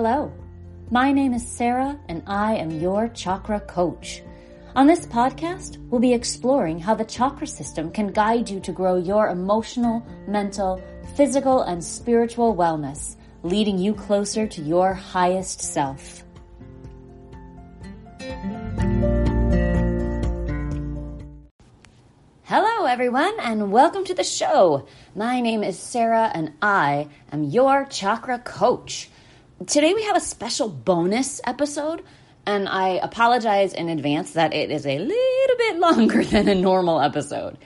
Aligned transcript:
Hello, 0.00 0.32
my 0.92 1.10
name 1.10 1.34
is 1.34 1.44
Sarah 1.44 1.98
and 2.08 2.22
I 2.24 2.54
am 2.54 2.70
your 2.70 3.08
chakra 3.08 3.58
coach. 3.58 4.22
On 4.76 4.86
this 4.86 5.04
podcast, 5.04 5.78
we'll 5.90 6.00
be 6.00 6.12
exploring 6.12 6.78
how 6.78 6.94
the 6.94 7.04
chakra 7.04 7.48
system 7.48 7.90
can 7.90 8.12
guide 8.12 8.48
you 8.48 8.60
to 8.60 8.70
grow 8.70 8.94
your 8.94 9.30
emotional, 9.30 10.06
mental, 10.28 10.80
physical, 11.16 11.62
and 11.62 11.82
spiritual 11.82 12.54
wellness, 12.54 13.16
leading 13.42 13.76
you 13.76 13.92
closer 13.92 14.46
to 14.46 14.62
your 14.62 14.94
highest 14.94 15.60
self. 15.60 16.22
Hello, 22.44 22.86
everyone, 22.86 23.34
and 23.40 23.72
welcome 23.72 24.04
to 24.04 24.14
the 24.14 24.22
show. 24.22 24.86
My 25.16 25.40
name 25.40 25.64
is 25.64 25.76
Sarah, 25.76 26.30
and 26.32 26.52
I 26.62 27.08
am 27.32 27.42
your 27.42 27.84
chakra 27.86 28.38
coach. 28.38 29.10
Today, 29.66 29.92
we 29.92 30.04
have 30.04 30.16
a 30.16 30.20
special 30.20 30.68
bonus 30.68 31.40
episode, 31.44 32.04
and 32.46 32.68
I 32.68 32.90
apologize 32.90 33.74
in 33.74 33.88
advance 33.88 34.34
that 34.34 34.54
it 34.54 34.70
is 34.70 34.86
a 34.86 35.00
little 35.00 35.56
bit 35.58 35.78
longer 35.80 36.22
than 36.22 36.46
a 36.46 36.54
normal 36.54 37.00
episode. 37.00 37.58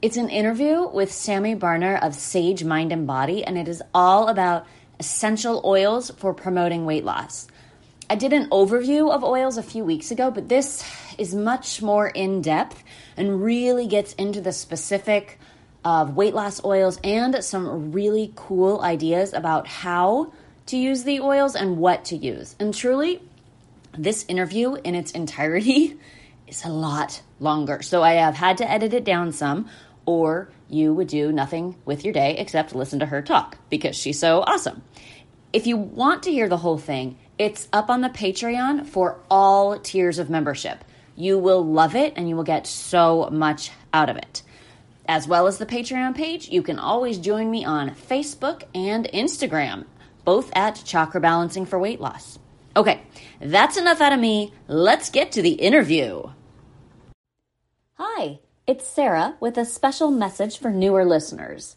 It's 0.00 0.16
an 0.16 0.28
interview 0.28 0.86
with 0.86 1.10
Sammy 1.10 1.56
Barner 1.56 2.00
of 2.00 2.14
Sage 2.14 2.62
Mind 2.62 2.92
and 2.92 3.04
Body, 3.04 3.42
and 3.42 3.58
it 3.58 3.66
is 3.66 3.82
all 3.92 4.28
about 4.28 4.64
essential 5.00 5.60
oils 5.64 6.12
for 6.18 6.34
promoting 6.34 6.86
weight 6.86 7.04
loss. 7.04 7.48
I 8.08 8.14
did 8.14 8.32
an 8.32 8.48
overview 8.50 9.12
of 9.12 9.24
oils 9.24 9.58
a 9.58 9.62
few 9.64 9.84
weeks 9.84 10.12
ago, 10.12 10.30
but 10.30 10.48
this 10.48 10.84
is 11.18 11.34
much 11.34 11.82
more 11.82 12.06
in 12.06 12.42
depth 12.42 12.84
and 13.16 13.42
really 13.42 13.88
gets 13.88 14.12
into 14.12 14.40
the 14.40 14.52
specific 14.52 15.40
of 15.84 16.14
weight 16.14 16.32
loss 16.32 16.64
oils 16.64 17.00
and 17.02 17.42
some 17.42 17.90
really 17.90 18.32
cool 18.36 18.80
ideas 18.82 19.32
about 19.32 19.66
how 19.66 20.32
to 20.66 20.76
use 20.76 21.04
the 21.04 21.20
oils 21.20 21.54
and 21.54 21.76
what 21.76 22.04
to 22.06 22.16
use. 22.16 22.56
And 22.58 22.74
truly, 22.74 23.22
this 23.96 24.24
interview 24.28 24.74
in 24.74 24.94
its 24.94 25.12
entirety 25.12 25.98
is 26.46 26.64
a 26.64 26.70
lot 26.70 27.22
longer. 27.40 27.82
So 27.82 28.02
I 28.02 28.12
have 28.14 28.34
had 28.34 28.58
to 28.58 28.70
edit 28.70 28.94
it 28.94 29.04
down 29.04 29.32
some, 29.32 29.68
or 30.06 30.50
you 30.68 30.92
would 30.94 31.08
do 31.08 31.32
nothing 31.32 31.76
with 31.84 32.04
your 32.04 32.12
day 32.12 32.36
except 32.38 32.74
listen 32.74 32.98
to 33.00 33.06
her 33.06 33.22
talk 33.22 33.58
because 33.70 33.96
she's 33.96 34.18
so 34.18 34.40
awesome. 34.40 34.82
If 35.52 35.66
you 35.66 35.76
want 35.76 36.24
to 36.24 36.32
hear 36.32 36.48
the 36.48 36.56
whole 36.56 36.78
thing, 36.78 37.16
it's 37.38 37.68
up 37.72 37.90
on 37.90 38.00
the 38.00 38.08
Patreon 38.08 38.86
for 38.86 39.20
all 39.30 39.78
tiers 39.78 40.18
of 40.18 40.30
membership. 40.30 40.84
You 41.16 41.38
will 41.38 41.64
love 41.64 41.94
it 41.94 42.14
and 42.16 42.28
you 42.28 42.36
will 42.36 42.44
get 42.44 42.66
so 42.66 43.28
much 43.30 43.70
out 43.92 44.10
of 44.10 44.16
it. 44.16 44.42
As 45.06 45.28
well 45.28 45.46
as 45.46 45.58
the 45.58 45.66
Patreon 45.66 46.16
page, 46.16 46.48
you 46.48 46.62
can 46.62 46.78
always 46.78 47.18
join 47.18 47.50
me 47.50 47.64
on 47.64 47.90
Facebook 47.90 48.62
and 48.74 49.06
Instagram, 49.12 49.84
both 50.24 50.50
at 50.54 50.82
Chakra 50.84 51.20
Balancing 51.20 51.66
for 51.66 51.78
Weight 51.78 52.00
Loss. 52.00 52.38
Okay, 52.76 53.02
that's 53.40 53.76
enough 53.76 54.00
out 54.00 54.12
of 54.12 54.20
me. 54.20 54.52
Let's 54.66 55.10
get 55.10 55.30
to 55.32 55.42
the 55.42 55.52
interview. 55.52 56.30
Hi, 57.94 58.40
it's 58.66 58.86
Sarah 58.86 59.36
with 59.38 59.56
a 59.56 59.64
special 59.64 60.10
message 60.10 60.58
for 60.58 60.70
newer 60.70 61.04
listeners. 61.04 61.76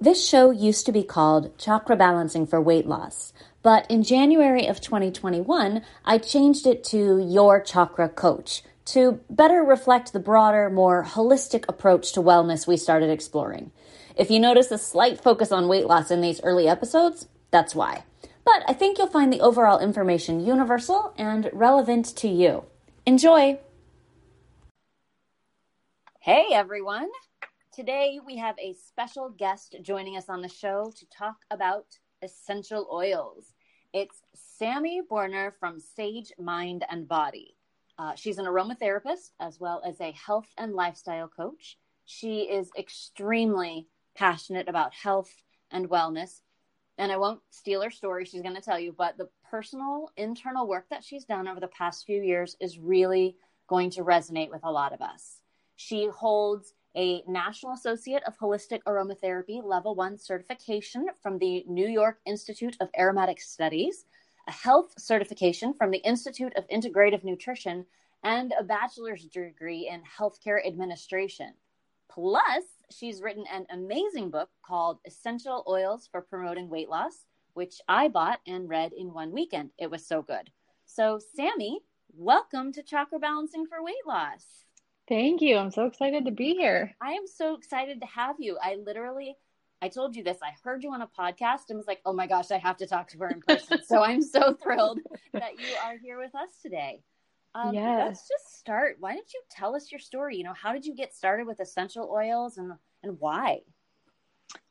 This 0.00 0.28
show 0.28 0.50
used 0.50 0.84
to 0.86 0.92
be 0.92 1.02
called 1.02 1.56
Chakra 1.56 1.96
Balancing 1.96 2.46
for 2.46 2.60
Weight 2.60 2.86
Loss, 2.86 3.32
but 3.62 3.90
in 3.90 4.02
January 4.02 4.66
of 4.66 4.80
2021, 4.80 5.82
I 6.04 6.18
changed 6.18 6.66
it 6.66 6.84
to 6.84 7.18
Your 7.18 7.60
Chakra 7.60 8.10
Coach 8.10 8.62
to 8.86 9.20
better 9.30 9.62
reflect 9.62 10.12
the 10.12 10.20
broader, 10.20 10.68
more 10.68 11.04
holistic 11.04 11.64
approach 11.68 12.12
to 12.12 12.20
wellness 12.20 12.66
we 12.66 12.76
started 12.76 13.08
exploring. 13.08 13.70
If 14.16 14.30
you 14.30 14.38
notice 14.38 14.70
a 14.70 14.78
slight 14.78 15.20
focus 15.20 15.50
on 15.50 15.68
weight 15.68 15.86
loss 15.86 16.10
in 16.10 16.20
these 16.20 16.42
early 16.42 16.68
episodes, 16.68 17.26
that's 17.54 17.72
why. 17.72 18.02
But 18.44 18.64
I 18.66 18.72
think 18.72 18.98
you'll 18.98 19.06
find 19.06 19.32
the 19.32 19.40
overall 19.40 19.78
information 19.78 20.44
universal 20.44 21.14
and 21.16 21.48
relevant 21.52 22.04
to 22.16 22.26
you. 22.26 22.64
Enjoy! 23.06 23.60
Hey 26.18 26.46
everyone! 26.52 27.10
Today 27.72 28.18
we 28.26 28.38
have 28.38 28.58
a 28.58 28.74
special 28.74 29.28
guest 29.30 29.76
joining 29.82 30.16
us 30.16 30.28
on 30.28 30.42
the 30.42 30.48
show 30.48 30.92
to 30.96 31.06
talk 31.16 31.36
about 31.48 31.86
essential 32.22 32.88
oils. 32.92 33.54
It's 33.92 34.22
Sammy 34.34 35.00
Borner 35.08 35.52
from 35.60 35.78
Sage 35.78 36.32
Mind 36.36 36.84
and 36.90 37.06
Body. 37.06 37.54
Uh, 37.96 38.16
she's 38.16 38.38
an 38.38 38.46
aromatherapist 38.46 39.30
as 39.38 39.60
well 39.60 39.80
as 39.86 40.00
a 40.00 40.10
health 40.10 40.48
and 40.58 40.72
lifestyle 40.72 41.28
coach. 41.28 41.78
She 42.04 42.40
is 42.40 42.72
extremely 42.76 43.86
passionate 44.16 44.68
about 44.68 44.92
health 44.92 45.32
and 45.70 45.88
wellness. 45.88 46.40
And 46.98 47.10
I 47.10 47.16
won't 47.16 47.40
steal 47.50 47.82
her 47.82 47.90
story, 47.90 48.24
she's 48.24 48.42
going 48.42 48.54
to 48.54 48.60
tell 48.60 48.78
you, 48.78 48.94
but 48.96 49.18
the 49.18 49.28
personal 49.50 50.10
internal 50.16 50.68
work 50.68 50.86
that 50.90 51.02
she's 51.02 51.24
done 51.24 51.48
over 51.48 51.58
the 51.58 51.68
past 51.68 52.06
few 52.06 52.22
years 52.22 52.56
is 52.60 52.78
really 52.78 53.36
going 53.68 53.90
to 53.90 54.04
resonate 54.04 54.50
with 54.50 54.64
a 54.64 54.70
lot 54.70 54.92
of 54.92 55.00
us. 55.00 55.40
She 55.76 56.06
holds 56.06 56.72
a 56.96 57.22
National 57.26 57.72
Associate 57.72 58.22
of 58.24 58.38
Holistic 58.38 58.80
Aromatherapy 58.86 59.60
Level 59.64 59.96
1 59.96 60.18
certification 60.18 61.06
from 61.20 61.38
the 61.38 61.64
New 61.66 61.88
York 61.88 62.18
Institute 62.24 62.76
of 62.80 62.88
Aromatic 62.96 63.40
Studies, 63.40 64.04
a 64.46 64.52
health 64.52 64.92
certification 64.96 65.74
from 65.74 65.90
the 65.90 65.98
Institute 65.98 66.52
of 66.56 66.68
Integrative 66.68 67.24
Nutrition, 67.24 67.86
and 68.22 68.54
a 68.58 68.62
bachelor's 68.62 69.24
degree 69.24 69.90
in 69.92 70.02
healthcare 70.02 70.64
administration. 70.64 71.54
Plus, 72.08 72.62
she's 72.98 73.22
written 73.22 73.44
an 73.52 73.66
amazing 73.70 74.30
book 74.30 74.48
called 74.64 74.98
Essential 75.06 75.64
Oils 75.68 76.08
for 76.10 76.20
Promoting 76.20 76.68
Weight 76.68 76.88
Loss, 76.88 77.26
which 77.54 77.80
I 77.88 78.08
bought 78.08 78.40
and 78.46 78.68
read 78.68 78.92
in 78.96 79.12
one 79.12 79.32
weekend. 79.32 79.70
It 79.78 79.90
was 79.90 80.06
so 80.06 80.22
good. 80.22 80.50
So, 80.86 81.18
Sammy, 81.34 81.80
welcome 82.12 82.72
to 82.72 82.82
Chakra 82.82 83.18
Balancing 83.18 83.66
for 83.66 83.82
Weight 83.82 84.06
Loss. 84.06 84.44
Thank 85.08 85.40
you. 85.42 85.56
I'm 85.56 85.70
so 85.70 85.86
excited 85.86 86.24
to 86.26 86.30
be 86.30 86.54
here. 86.54 86.94
I 87.00 87.12
am 87.12 87.26
so 87.26 87.54
excited 87.54 88.00
to 88.00 88.06
have 88.06 88.36
you. 88.38 88.56
I 88.62 88.76
literally, 88.76 89.36
I 89.82 89.88
told 89.88 90.16
you 90.16 90.22
this. 90.22 90.38
I 90.42 90.52
heard 90.62 90.82
you 90.82 90.92
on 90.92 91.02
a 91.02 91.08
podcast 91.08 91.70
and 91.70 91.76
was 91.76 91.86
like, 91.86 92.00
oh 92.06 92.12
my 92.12 92.26
gosh, 92.26 92.50
I 92.50 92.58
have 92.58 92.76
to 92.78 92.86
talk 92.86 93.08
to 93.08 93.18
her 93.18 93.30
in 93.30 93.40
person. 93.40 93.80
so 93.86 94.02
I'm 94.02 94.22
so 94.22 94.54
thrilled 94.54 95.00
that 95.32 95.58
you 95.58 95.74
are 95.84 95.96
here 96.02 96.18
with 96.18 96.34
us 96.34 96.50
today. 96.62 97.02
Um, 97.54 97.74
yes. 97.74 98.06
Let's 98.06 98.28
just 98.28 98.58
start. 98.58 98.96
Why 98.98 99.14
don't 99.14 99.32
you 99.32 99.40
tell 99.50 99.76
us 99.76 99.92
your 99.92 100.00
story? 100.00 100.36
You 100.36 100.44
know, 100.44 100.54
how 100.54 100.72
did 100.72 100.84
you 100.84 100.94
get 100.94 101.14
started 101.14 101.46
with 101.46 101.60
essential 101.60 102.10
oils 102.10 102.58
and 102.58 102.72
and 103.02 103.20
why? 103.20 103.60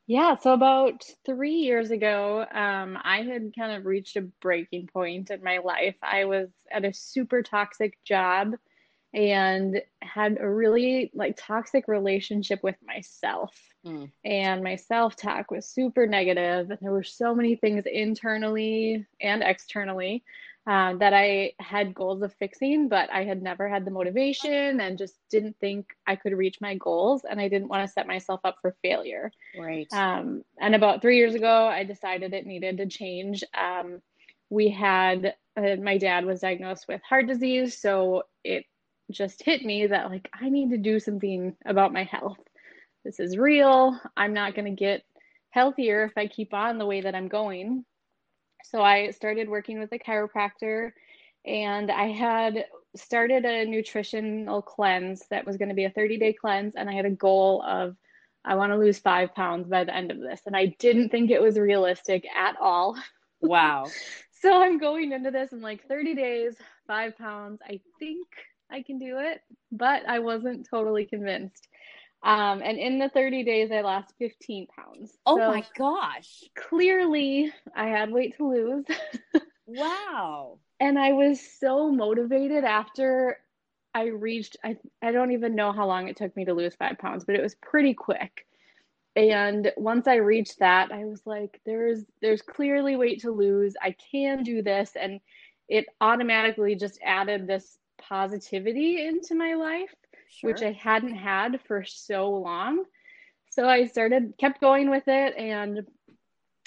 Yeah, 0.06 0.36
so 0.38 0.52
about 0.52 1.06
three 1.26 1.56
years 1.56 1.92
ago, 1.92 2.46
um, 2.52 2.98
I 3.02 3.22
had 3.22 3.54
kind 3.58 3.72
of 3.72 3.86
reached 3.86 4.18
a 4.18 4.22
breaking 4.22 4.88
point 4.88 5.32
in 5.32 5.42
my 5.42 5.60
life. 5.60 5.96
I 6.04 6.26
was 6.26 6.50
at 6.70 6.84
a 6.84 6.94
super 6.94 7.42
toxic 7.42 7.98
job 8.04 8.56
and 9.14 9.82
had 10.02 10.40
a 10.42 10.50
really 10.50 11.10
like 11.14 11.38
toxic 11.40 11.88
relationship 11.88 12.62
with 12.64 12.76
myself. 12.86 13.56
Mm. 13.86 14.12
And 14.26 14.64
my 14.64 14.76
self 14.76 15.16
talk 15.16 15.52
was 15.52 15.66
super 15.66 16.06
negative, 16.06 16.70
and 16.70 16.80
there 16.82 16.92
were 16.92 17.04
so 17.04 17.34
many 17.34 17.56
things 17.56 17.86
internally 17.86 19.06
and 19.22 19.42
externally 19.42 20.24
uh, 20.66 20.96
that 20.96 21.14
I 21.14 21.54
had 21.60 21.94
goals 21.94 22.22
of 22.22 22.34
fixing, 22.36 22.88
but 22.88 23.10
I 23.12 23.26
had 23.26 23.42
never 23.42 23.68
had 23.68 23.84
the 23.84 23.92
motivation 23.92 24.80
and 24.80 24.98
just 24.98 25.16
didn't 25.30 25.58
think 25.60 25.88
I 26.08 26.16
could 26.16 26.34
reach 26.34 26.62
my 26.62 26.76
goals. 26.76 27.26
And 27.30 27.40
I 27.40 27.50
didn't 27.50 27.68
want 27.68 27.86
to 27.86 27.92
set 27.92 28.08
myself 28.08 28.40
up 28.46 28.56
for 28.62 28.76
failure. 28.82 29.32
Right. 29.60 29.92
Um, 29.92 30.44
and 30.62 30.74
about 30.74 31.02
three 31.02 31.18
years 31.18 31.36
ago, 31.36 31.68
I 31.68 31.84
decided 31.84 32.34
it 32.34 32.46
needed 32.46 32.78
to 32.78 32.88
change. 32.88 33.44
Um, 33.54 34.02
we 34.50 34.70
had, 34.70 35.36
uh, 35.58 35.76
my 35.82 35.98
dad 35.98 36.26
was 36.26 36.40
diagnosed 36.40 36.86
with 36.88 37.02
heart 37.08 37.28
disease. 37.28 37.78
So 37.78 38.24
it 38.46 38.66
just 39.12 39.44
hit 39.44 39.66
me 39.66 39.88
that 39.88 40.10
like 40.10 40.30
I 40.34 40.50
need 40.50 40.70
to 40.70 40.78
do 40.78 40.98
something 41.00 41.58
about 41.66 41.92
my 41.92 42.04
health. 42.04 42.38
This 43.04 43.20
is 43.20 43.38
real. 43.38 44.00
I'm 44.16 44.34
not 44.34 44.56
going 44.56 44.66
to 44.66 44.80
get 44.80 45.04
healthier 45.50 46.06
if 46.06 46.14
I 46.18 46.28
keep 46.28 46.54
on 46.54 46.78
the 46.78 46.86
way 46.86 47.02
that 47.02 47.16
I'm 47.16 47.28
going. 47.28 47.84
So 48.64 48.82
I 48.82 49.12
started 49.12 49.50
working 49.50 49.80
with 49.80 49.92
a 49.92 50.00
chiropractor 50.00 50.92
and 51.46 51.92
I 51.92 52.08
had 52.08 52.66
started 52.96 53.46
a 53.46 53.66
nutritional 53.66 54.62
cleanse 54.62 55.28
that 55.30 55.46
was 55.46 55.58
going 55.58 55.70
to 55.70 55.76
be 55.76 55.86
a 55.86 55.90
30 55.90 56.18
day 56.18 56.34
cleanse 56.34 56.76
and 56.76 56.90
I 56.90 56.94
had 56.94 57.06
a 57.06 57.12
goal 57.12 57.62
of 57.68 57.96
I 58.46 58.56
want 58.56 58.72
to 58.72 58.78
lose 58.78 59.00
5 59.00 59.34
pounds 59.36 59.68
by 59.68 59.84
the 59.84 59.96
end 59.96 60.12
of 60.12 60.20
this 60.20 60.42
and 60.46 60.56
I 60.56 60.76
didn't 60.80 61.10
think 61.10 61.30
it 61.30 61.42
was 61.42 61.58
realistic 61.58 62.26
at 62.36 62.56
all. 62.60 62.98
Wow. 63.46 63.88
so 64.32 64.62
I'm 64.62 64.78
going 64.78 65.12
into 65.12 65.30
this 65.30 65.52
in 65.52 65.62
like 65.62 65.86
30 65.90 66.16
days, 66.16 66.56
5 66.88 67.18
pounds. 67.18 67.60
I 67.62 67.82
think 68.00 68.26
I 68.72 68.82
can 68.82 68.98
do 68.98 69.18
it, 69.20 69.42
but 69.70 70.08
I 70.08 70.20
wasn't 70.20 70.66
totally 70.70 71.04
convinced. 71.06 71.68
Um, 72.24 72.62
and 72.64 72.78
in 72.78 73.00
the 73.00 73.10
30 73.10 73.44
days, 73.44 73.70
I 73.72 73.82
lost 73.82 74.14
15 74.18 74.68
pounds. 74.68 75.18
Oh 75.26 75.38
so 75.38 75.48
my 75.50 75.64
gosh. 75.78 76.44
Clearly, 76.56 77.52
I 77.76 77.88
had 77.88 78.12
weight 78.12 78.38
to 78.38 78.48
lose. 78.48 78.86
wow. 79.66 80.58
And 80.80 80.98
I 80.98 81.12
was 81.12 81.42
so 81.60 81.92
motivated 81.92 82.64
after 82.64 83.38
I 83.94 84.06
reached, 84.06 84.58
I, 84.64 84.78
I 85.02 85.12
don't 85.12 85.32
even 85.32 85.56
know 85.56 85.74
how 85.74 85.86
long 85.86 86.08
it 86.08 86.16
took 86.16 86.36
me 86.36 86.46
to 86.46 86.54
lose 86.54 86.76
five 86.76 86.98
pounds, 86.98 87.26
but 87.26 87.36
it 87.36 87.44
was 87.44 87.56
pretty 87.56 87.94
quick. 87.94 88.46
and 89.16 89.72
once 89.76 90.08
I 90.08 90.16
reached 90.16 90.60
that, 90.60 90.92
I 90.92 91.06
was 91.06 91.22
like, 91.26 91.60
there's 91.66 92.04
there's 92.22 92.42
clearly 92.42 92.96
weight 92.96 93.22
to 93.22 93.32
lose. 93.32 93.76
I 93.82 93.96
can 94.12 94.44
do 94.44 94.62
this. 94.64 94.92
And 95.00 95.20
it 95.68 95.86
automatically 96.02 96.76
just 96.76 97.00
added 97.04 97.48
this 97.48 97.78
positivity 98.00 99.06
into 99.06 99.36
my 99.36 99.54
life, 99.56 99.94
sure. 100.40 100.52
which 100.52 100.62
I 100.62 100.72
hadn't 100.72 101.16
had 101.16 101.60
for 101.68 101.84
so 101.84 102.30
long. 102.30 102.84
So 103.50 103.68
I 103.68 103.86
started, 103.86 104.34
kept 104.40 104.62
going 104.62 104.90
with 104.90 105.08
it. 105.08 105.36
And 105.38 105.86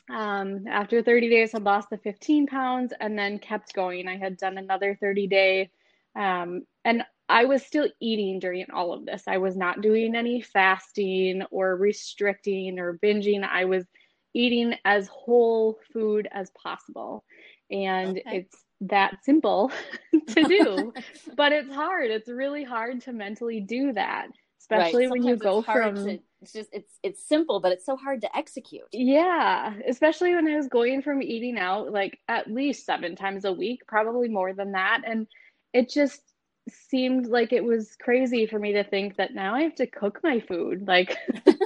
um, 0.08 0.66
after 0.68 1.02
30 1.02 1.28
days, 1.28 1.54
I 1.54 1.58
lost 1.58 1.90
the 1.90 1.98
15 1.98 2.46
pounds 2.46 2.92
and 3.00 3.18
then 3.18 3.38
kept 3.38 3.74
going. 3.74 4.06
I 4.06 4.16
had 4.16 4.36
done 4.36 4.56
another 4.56 4.96
30 5.00 5.26
day. 5.26 5.70
Um, 6.14 6.62
and 6.84 7.02
I 7.28 7.46
was 7.46 7.64
still 7.64 7.88
eating 8.00 8.38
during 8.38 8.66
all 8.72 8.92
of 8.92 9.04
this. 9.04 9.24
I 9.26 9.38
was 9.38 9.56
not 9.56 9.80
doing 9.80 10.14
any 10.14 10.40
fasting 10.40 11.42
or 11.50 11.76
restricting 11.76 12.78
or 12.78 12.98
binging. 12.98 13.42
I 13.42 13.64
was 13.64 13.84
eating 14.32 14.74
as 14.84 15.08
whole 15.08 15.78
food 15.92 16.28
as 16.30 16.50
possible. 16.50 17.24
And 17.70 18.18
okay. 18.18 18.38
it's 18.38 18.56
that 18.82 19.24
simple 19.24 19.70
to 20.28 20.44
do, 20.44 20.92
but 21.36 21.52
it's 21.52 21.72
hard. 21.72 22.10
It's 22.10 22.28
really 22.28 22.64
hard 22.64 23.00
to 23.02 23.12
mentally 23.12 23.60
do 23.60 23.92
that, 23.92 24.28
especially 24.60 25.04
right. 25.04 25.12
when 25.12 25.22
you 25.24 25.36
go 25.36 25.62
from 25.62 25.94
to, 25.94 26.18
it's 26.42 26.52
just 26.52 26.70
it's 26.72 26.98
it's 27.02 27.26
simple, 27.26 27.60
but 27.60 27.72
it's 27.72 27.86
so 27.86 27.96
hard 27.96 28.20
to 28.22 28.36
execute. 28.36 28.86
Yeah, 28.92 29.74
especially 29.88 30.34
when 30.34 30.46
I 30.46 30.56
was 30.56 30.68
going 30.68 31.02
from 31.02 31.22
eating 31.22 31.58
out 31.58 31.92
like 31.92 32.18
at 32.28 32.50
least 32.50 32.86
7 32.86 33.16
times 33.16 33.44
a 33.44 33.52
week, 33.52 33.82
probably 33.86 34.28
more 34.28 34.52
than 34.52 34.72
that, 34.72 35.02
and 35.06 35.26
it 35.72 35.90
just 35.90 36.20
seemed 36.68 37.26
like 37.26 37.52
it 37.52 37.64
was 37.64 37.96
crazy 38.00 38.46
for 38.46 38.58
me 38.58 38.72
to 38.72 38.84
think 38.84 39.16
that 39.16 39.34
now 39.34 39.54
I 39.54 39.62
have 39.62 39.74
to 39.76 39.86
cook 39.86 40.20
my 40.22 40.40
food. 40.40 40.86
Like 40.86 41.16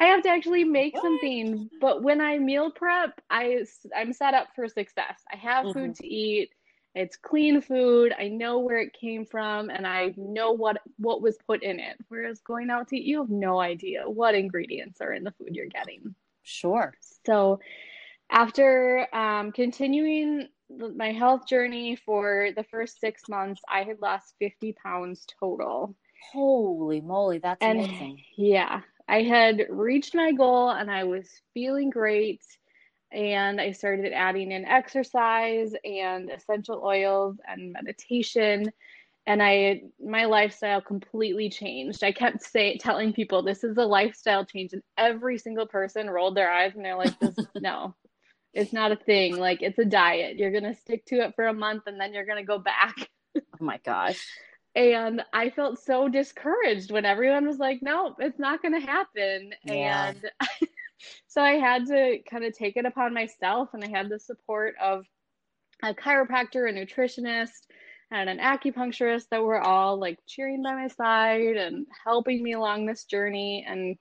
I 0.00 0.06
have 0.06 0.22
to 0.22 0.28
actually 0.28 0.64
make 0.64 0.94
what? 0.94 1.02
something. 1.02 1.68
But 1.80 2.02
when 2.02 2.20
I 2.20 2.38
meal 2.38 2.70
prep, 2.70 3.20
I 3.30 3.64
I'm 3.94 4.12
set 4.12 4.34
up 4.34 4.48
for 4.54 4.68
success. 4.68 5.22
I 5.32 5.36
have 5.36 5.66
mm-hmm. 5.66 5.78
food 5.78 5.94
to 5.96 6.06
eat. 6.06 6.50
It's 6.94 7.16
clean 7.16 7.60
food. 7.60 8.14
I 8.18 8.28
know 8.28 8.60
where 8.60 8.78
it 8.78 8.96
came 8.98 9.26
from 9.26 9.68
and 9.68 9.86
I 9.86 10.14
know 10.16 10.52
what 10.52 10.78
what 10.96 11.20
was 11.20 11.36
put 11.46 11.62
in 11.62 11.78
it. 11.78 11.96
Whereas 12.08 12.40
going 12.40 12.70
out 12.70 12.88
to 12.88 12.96
eat, 12.96 13.04
you 13.04 13.18
have 13.20 13.30
no 13.30 13.60
idea 13.60 14.08
what 14.08 14.34
ingredients 14.34 15.00
are 15.00 15.12
in 15.12 15.24
the 15.24 15.32
food 15.32 15.54
you're 15.54 15.66
getting. 15.66 16.14
Sure. 16.42 16.94
So 17.26 17.60
after 18.30 19.06
um, 19.14 19.52
continuing 19.52 20.48
my 20.68 21.12
health 21.12 21.46
journey 21.46 21.96
for 21.96 22.48
the 22.56 22.64
first 22.64 23.00
six 23.00 23.28
months, 23.28 23.60
I 23.68 23.82
had 23.82 24.00
lost 24.00 24.34
50 24.38 24.72
pounds 24.72 25.26
total. 25.38 25.94
Holy 26.32 27.00
moly, 27.00 27.38
that's 27.38 27.58
and, 27.60 27.78
amazing. 27.78 28.22
Yeah, 28.36 28.80
I 29.08 29.22
had 29.22 29.66
reached 29.70 30.14
my 30.14 30.32
goal 30.32 30.70
and 30.70 30.90
I 30.90 31.04
was 31.04 31.28
feeling 31.54 31.90
great. 31.90 32.42
And 33.12 33.60
I 33.60 33.70
started 33.72 34.12
adding 34.12 34.50
in 34.50 34.64
exercise 34.64 35.72
and 35.84 36.30
essential 36.30 36.82
oils 36.84 37.36
and 37.46 37.72
meditation. 37.72 38.70
And 39.26 39.42
I, 39.42 39.82
my 40.04 40.24
lifestyle 40.24 40.80
completely 40.80 41.48
changed. 41.48 42.02
I 42.02 42.12
kept 42.12 42.42
say, 42.42 42.76
telling 42.78 43.12
people 43.12 43.42
this 43.42 43.64
is 43.64 43.76
a 43.76 43.82
lifestyle 43.84 44.44
change, 44.44 44.72
and 44.72 44.82
every 44.98 45.38
single 45.38 45.66
person 45.66 46.10
rolled 46.10 46.36
their 46.36 46.50
eyes 46.50 46.72
and 46.74 46.84
they're 46.84 46.96
like, 46.96 47.18
"This, 47.18 47.34
no, 47.56 47.94
it's 48.56 48.72
not 48.72 48.92
a 48.92 48.96
thing. 48.96 49.36
Like 49.36 49.62
it's 49.62 49.78
a 49.78 49.84
diet. 49.84 50.36
You're 50.36 50.52
gonna 50.52 50.74
stick 50.74 51.04
to 51.06 51.16
it 51.16 51.34
for 51.36 51.46
a 51.46 51.52
month 51.52 51.84
and 51.86 52.00
then 52.00 52.12
you're 52.12 52.24
gonna 52.24 52.44
go 52.44 52.58
back. 52.58 52.94
oh 53.36 53.40
my 53.60 53.78
gosh. 53.84 54.24
And 54.76 55.22
I 55.32 55.50
felt 55.50 55.80
so 55.80 56.08
discouraged 56.08 56.92
when 56.92 57.06
everyone 57.06 57.46
was 57.46 57.58
like, 57.58 57.80
"No, 57.82 58.14
it's 58.18 58.38
not 58.38 58.62
gonna 58.62 58.80
happen." 58.80 59.54
Yeah. 59.64 60.10
And 60.10 60.30
so 61.26 61.42
I 61.42 61.54
had 61.54 61.86
to 61.86 62.18
kind 62.30 62.44
of 62.44 62.56
take 62.56 62.76
it 62.76 62.86
upon 62.86 63.14
myself, 63.14 63.70
and 63.72 63.82
I 63.82 63.88
had 63.88 64.10
the 64.10 64.20
support 64.20 64.74
of 64.80 65.06
a 65.82 65.94
chiropractor, 65.94 66.68
a 66.68 66.72
nutritionist, 66.72 67.66
and 68.10 68.28
an 68.28 68.38
acupuncturist 68.38 69.28
that 69.30 69.42
were 69.42 69.60
all 69.60 69.98
like 69.98 70.18
cheering 70.26 70.62
by 70.62 70.74
my 70.74 70.88
side 70.88 71.56
and 71.56 71.86
helping 72.04 72.42
me 72.42 72.52
along 72.52 72.86
this 72.86 73.04
journey 73.04 73.64
and 73.68 73.96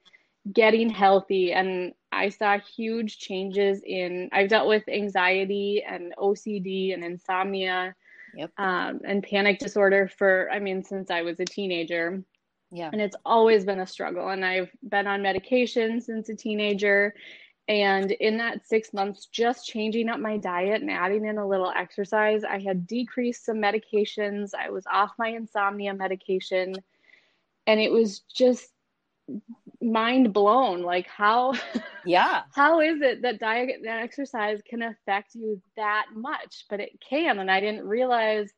getting 0.54 0.90
healthy 0.90 1.54
and 1.54 1.94
I 2.12 2.30
saw 2.30 2.60
huge 2.60 3.18
changes 3.18 3.82
in 3.84 4.30
I've 4.32 4.50
dealt 4.50 4.68
with 4.68 4.88
anxiety 4.88 5.84
and 5.88 6.14
OCD 6.20 6.94
and 6.94 7.04
insomnia 7.04 7.96
yep. 8.36 8.52
um, 8.58 9.02
and 9.06 9.24
panic 9.24 9.60
disorder 9.60 10.10
for 10.18 10.50
I 10.52 10.60
mean 10.60 10.84
since 10.84 11.12
I 11.12 11.22
was 11.22 11.40
a 11.40 11.46
teenager. 11.46 12.24
Yeah. 12.72 12.90
And 12.92 13.00
it's 13.00 13.16
always 13.26 13.64
been 13.64 13.80
a 13.80 13.88
struggle 13.88 14.30
and 14.30 14.44
I've 14.44 14.70
been 14.84 15.08
on 15.08 15.22
medication 15.22 16.02
since 16.02 16.30
a 16.30 16.36
teenager 16.36 17.14
and 17.68 18.12
in 18.12 18.38
that 18.38 18.68
6 18.68 18.94
months 18.94 19.28
just 19.28 19.66
changing 19.66 20.10
up 20.10 20.20
my 20.20 20.38
diet 20.38 20.82
and 20.82 20.92
adding 20.92 21.26
in 21.26 21.38
a 21.38 21.48
little 21.48 21.72
exercise, 21.76 22.44
I 22.44 22.60
had 22.60 22.86
decreased 22.86 23.46
some 23.46 23.58
medications. 23.58 24.52
I 24.54 24.70
was 24.70 24.86
off 24.92 25.12
my 25.18 25.30
insomnia 25.30 25.94
medication 25.94 26.76
and 27.68 27.80
it 27.80 27.92
was 27.92 28.20
just 28.20 28.70
mind 29.86 30.34
blown 30.34 30.82
like 30.82 31.08
how 31.08 31.54
yeah 32.06 32.44
how 32.54 32.80
is 32.82 33.02
it 33.02 33.22
that 33.22 33.40
diet 33.40 33.78
and 33.78 33.88
exercise 33.88 34.60
can 34.68 34.82
affect 34.82 35.36
you 35.36 35.62
that 35.76 36.08
much 36.14 36.66
but 36.70 36.80
it 36.80 36.92
can 37.08 37.40
and 37.40 37.50
i 37.50 37.60
didn't 37.60 37.88
realize 37.88 38.52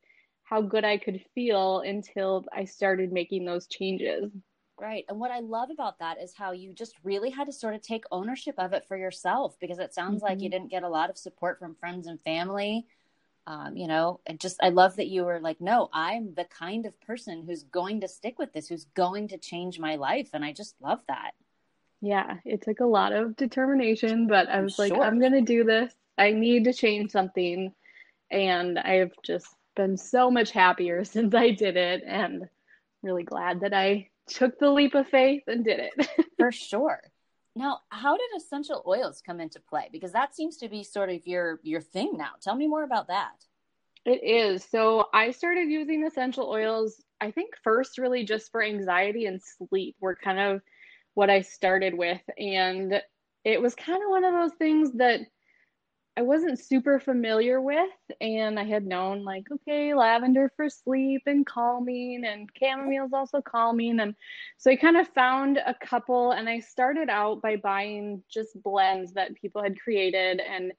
how 0.43 0.61
good 0.61 0.85
i 0.85 0.97
could 0.97 1.21
feel 1.35 1.79
until 1.79 2.45
i 2.53 2.63
started 2.63 3.11
making 3.11 3.45
those 3.45 3.67
changes 3.67 4.31
right 4.79 5.05
and 5.09 5.19
what 5.19 5.31
i 5.31 5.39
love 5.39 5.69
about 5.69 5.99
that 5.99 6.21
is 6.21 6.33
how 6.33 6.51
you 6.51 6.73
just 6.73 6.95
really 7.03 7.29
had 7.29 7.45
to 7.45 7.53
sort 7.53 7.75
of 7.75 7.81
take 7.81 8.03
ownership 8.11 8.55
of 8.57 8.73
it 8.73 8.85
for 8.87 8.97
yourself 8.97 9.55
because 9.59 9.79
it 9.79 9.93
sounds 9.93 10.17
mm-hmm. 10.17 10.31
like 10.31 10.39
you 10.39 10.49
mm-hmm. 10.49 10.59
didn't 10.59 10.71
get 10.71 10.83
a 10.83 10.89
lot 10.89 11.09
of 11.09 11.17
support 11.17 11.59
from 11.59 11.75
friends 11.75 12.07
and 12.07 12.21
family 12.21 12.85
um, 13.47 13.77
you 13.77 13.87
know 13.87 14.19
and 14.27 14.39
just 14.39 14.57
i 14.61 14.69
love 14.69 14.97
that 14.97 15.07
you 15.07 15.23
were 15.23 15.39
like 15.39 15.59
no 15.61 15.89
i'm 15.93 16.33
the 16.35 16.43
kind 16.45 16.85
of 16.85 16.99
person 17.01 17.43
who's 17.45 17.63
going 17.63 18.01
to 18.01 18.07
stick 18.07 18.37
with 18.37 18.51
this 18.51 18.67
who's 18.67 18.85
going 18.93 19.29
to 19.29 19.37
change 19.37 19.79
my 19.79 19.95
life. 19.95 20.29
And 20.33 20.43
i 20.45 20.51
just 20.51 20.75
love 20.81 21.01
that. 21.07 21.31
Yeah 22.01 22.37
it 22.45 22.61
took 22.61 22.81
a 22.81 22.85
lot 22.85 23.13
of 23.13 23.35
determination 23.37 24.27
but 24.27 24.49
i 24.49 24.61
was 24.61 24.75
sure. 24.75 24.89
like 24.89 24.99
i'm 24.99 25.19
gonna 25.19 25.41
do 25.41 25.63
this. 25.63 25.93
I 26.17 26.31
need 26.31 26.65
to 26.65 26.73
change 26.73 27.11
something. 27.11 27.73
And 28.29 28.77
i've 28.77 29.13
just 29.23 29.47
been 29.75 29.97
so 29.97 30.29
much 30.29 30.51
happier 30.51 31.03
since 31.05 31.33
i 31.33 31.51
did 31.51 31.77
it 31.77 32.03
and 32.05 32.49
really 33.01 33.23
glad 33.23 33.61
that 33.61 33.73
i 33.73 34.09
took 34.27 34.59
the 34.59 34.69
leap 34.69 34.93
of 34.93 35.07
faith 35.07 35.43
and 35.47 35.63
did 35.63 35.79
it. 35.79 36.27
For 36.37 36.51
sure 36.51 37.01
now, 37.57 37.81
how 37.89 38.15
did 38.15 38.27
essential 38.37 38.83
oils 38.87 39.21
come 39.25 39.39
into 39.39 39.59
play? 39.59 39.89
Because 39.91 40.11
that 40.13 40.35
seems 40.35 40.57
to 40.57 40.69
be 40.69 40.83
sort 40.83 41.09
of 41.09 41.25
your 41.25 41.59
your 41.63 41.81
thing 41.81 42.13
now. 42.15 42.31
Tell 42.41 42.55
me 42.55 42.67
more 42.67 42.83
about 42.83 43.07
that. 43.07 43.43
It 44.05 44.23
is. 44.23 44.63
So 44.63 45.07
I 45.13 45.31
started 45.31 45.69
using 45.69 46.05
essential 46.05 46.49
oils, 46.49 47.03
I 47.19 47.31
think 47.31 47.55
first 47.63 47.97
really 47.97 48.23
just 48.23 48.51
for 48.51 48.63
anxiety 48.63 49.25
and 49.25 49.41
sleep 49.41 49.97
were 49.99 50.15
kind 50.15 50.39
of 50.39 50.61
what 51.13 51.29
I 51.29 51.41
started 51.41 51.93
with. 51.93 52.21
And 52.37 53.01
it 53.43 53.61
was 53.61 53.75
kind 53.75 54.01
of 54.01 54.09
one 54.09 54.23
of 54.23 54.33
those 54.33 54.57
things 54.57 54.93
that 54.93 55.21
I 56.17 56.23
wasn't 56.23 56.57
super 56.57 56.99
familiar 56.99 57.61
with. 57.61 57.91
And 58.19 58.59
I 58.59 58.63
had 58.63 58.87
known, 58.87 59.23
like, 59.23 59.45
okay, 59.51 59.93
lavender 59.93 60.51
for 60.55 60.67
sleep 60.67 61.21
and 61.27 61.45
calming, 61.45 62.23
and 62.25 62.49
chamomile 62.57 63.05
is 63.05 63.13
also 63.13 63.39
calming. 63.39 63.99
And 63.99 64.15
so 64.57 64.71
I 64.71 64.77
kind 64.77 64.97
of 64.97 65.07
found 65.09 65.59
a 65.63 65.75
couple, 65.75 66.31
and 66.31 66.49
I 66.49 66.59
started 66.59 67.07
out 67.09 67.43
by 67.43 67.57
buying 67.57 68.23
just 68.29 68.61
blends 68.63 69.13
that 69.13 69.35
people 69.35 69.61
had 69.61 69.79
created. 69.79 70.41
And 70.41 70.73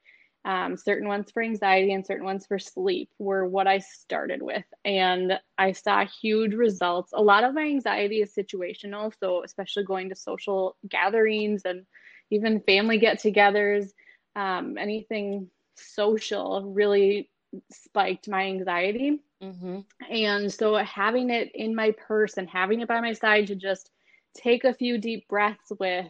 um, 0.45 0.77
certain 0.77 1.07
ones 1.07 1.31
for 1.31 1.43
anxiety 1.43 1.93
and 1.93 2.05
certain 2.05 2.25
ones 2.25 2.47
for 2.47 2.59
sleep 2.59 3.11
were 3.19 3.47
what 3.47 3.69
I 3.69 3.79
started 3.79 4.43
with. 4.43 4.65
And 4.85 5.39
I 5.57 5.71
saw 5.73 6.05
huge 6.21 6.55
results. 6.55 7.13
A 7.15 7.23
lot 7.23 7.45
of 7.45 7.55
my 7.55 7.63
anxiety 7.63 8.23
is 8.23 8.35
situational. 8.35 9.13
So, 9.21 9.45
especially 9.45 9.85
going 9.85 10.09
to 10.09 10.17
social 10.17 10.77
gatherings 10.89 11.63
and 11.65 11.87
even 12.31 12.61
family 12.61 12.99
get 12.99 13.21
togethers 13.21 13.91
um, 14.37 14.79
anything 14.79 15.51
social 15.77 16.63
really 16.73 17.31
spiked 17.71 18.29
my 18.29 18.45
anxiety. 18.45 19.21
Mm-hmm. 19.43 19.81
And 20.11 20.53
so 20.53 20.77
having 20.77 21.31
it 21.31 21.51
in 21.55 21.75
my 21.75 21.93
purse 21.93 22.37
and 22.37 22.49
having 22.49 22.81
it 22.81 22.89
by 22.89 23.01
my 23.01 23.13
side 23.13 23.47
to 23.49 23.55
just 23.55 23.91
take 24.37 24.65
a 24.65 24.75
few 24.75 24.99
deep 24.99 25.29
breaths 25.29 25.73
with, 25.79 26.07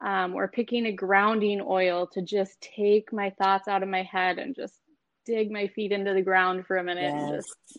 um, 0.00 0.34
or 0.34 0.48
picking 0.48 0.86
a 0.86 0.92
grounding 0.92 1.62
oil 1.64 2.08
to 2.12 2.22
just 2.22 2.60
take 2.60 3.12
my 3.12 3.30
thoughts 3.30 3.68
out 3.68 3.82
of 3.82 3.88
my 3.88 4.02
head 4.02 4.38
and 4.38 4.54
just 4.54 4.74
dig 5.24 5.50
my 5.50 5.68
feet 5.68 5.92
into 5.92 6.12
the 6.12 6.22
ground 6.22 6.66
for 6.66 6.76
a 6.76 6.82
minute 6.82 7.02
yes. 7.02 7.22
and 7.22 7.34
just 7.34 7.78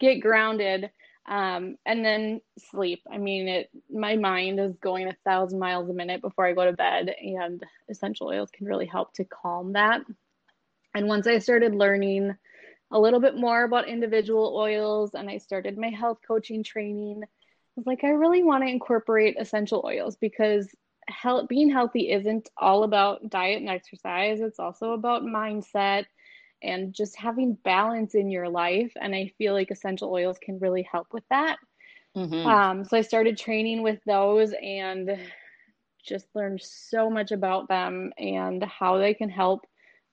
get 0.00 0.16
grounded 0.16 0.90
um, 1.26 1.76
and 1.86 2.04
then 2.04 2.40
sleep. 2.70 3.02
I 3.10 3.18
mean, 3.18 3.48
it. 3.48 3.70
My 3.90 4.16
mind 4.16 4.58
is 4.58 4.76
going 4.76 5.08
a 5.08 5.16
thousand 5.24 5.58
miles 5.58 5.88
a 5.88 5.94
minute 5.94 6.20
before 6.20 6.46
I 6.46 6.52
go 6.52 6.64
to 6.64 6.72
bed, 6.72 7.14
and 7.20 7.62
essential 7.88 8.28
oils 8.28 8.50
can 8.52 8.66
really 8.66 8.86
help 8.86 9.14
to 9.14 9.24
calm 9.24 9.74
that. 9.74 10.00
And 10.94 11.06
once 11.06 11.26
I 11.26 11.38
started 11.38 11.74
learning 11.74 12.34
a 12.90 13.00
little 13.00 13.20
bit 13.20 13.36
more 13.36 13.62
about 13.64 13.88
individual 13.88 14.56
oils, 14.56 15.14
and 15.14 15.30
I 15.30 15.38
started 15.38 15.78
my 15.78 15.88
health 15.90 16.18
coaching 16.26 16.62
training, 16.62 17.22
I 17.22 17.26
was 17.76 17.86
like, 17.86 18.04
I 18.04 18.10
really 18.10 18.42
want 18.42 18.64
to 18.64 18.70
incorporate 18.70 19.36
essential 19.38 19.82
oils 19.86 20.16
because 20.16 20.68
health, 21.08 21.48
being 21.48 21.70
healthy 21.70 22.10
isn't 22.10 22.50
all 22.56 22.82
about 22.82 23.30
diet 23.30 23.60
and 23.60 23.70
exercise. 23.70 24.40
It's 24.40 24.58
also 24.58 24.92
about 24.92 25.22
mindset 25.22 26.04
and 26.62 26.94
just 26.94 27.16
having 27.16 27.54
balance 27.64 28.14
in 28.14 28.30
your 28.30 28.48
life. 28.48 28.92
And 29.00 29.14
I 29.14 29.32
feel 29.38 29.52
like 29.52 29.70
essential 29.70 30.12
oils 30.12 30.38
can 30.40 30.58
really 30.58 30.86
help 30.90 31.08
with 31.12 31.24
that. 31.30 31.56
Mm-hmm. 32.16 32.46
Um, 32.46 32.84
so 32.84 32.96
I 32.96 33.02
started 33.02 33.38
training 33.38 33.82
with 33.82 33.98
those 34.06 34.52
and 34.62 35.18
just 36.04 36.26
learned 36.34 36.60
so 36.62 37.08
much 37.08 37.32
about 37.32 37.68
them 37.68 38.12
and 38.18 38.62
how 38.64 38.98
they 38.98 39.14
can 39.14 39.30
help 39.30 39.66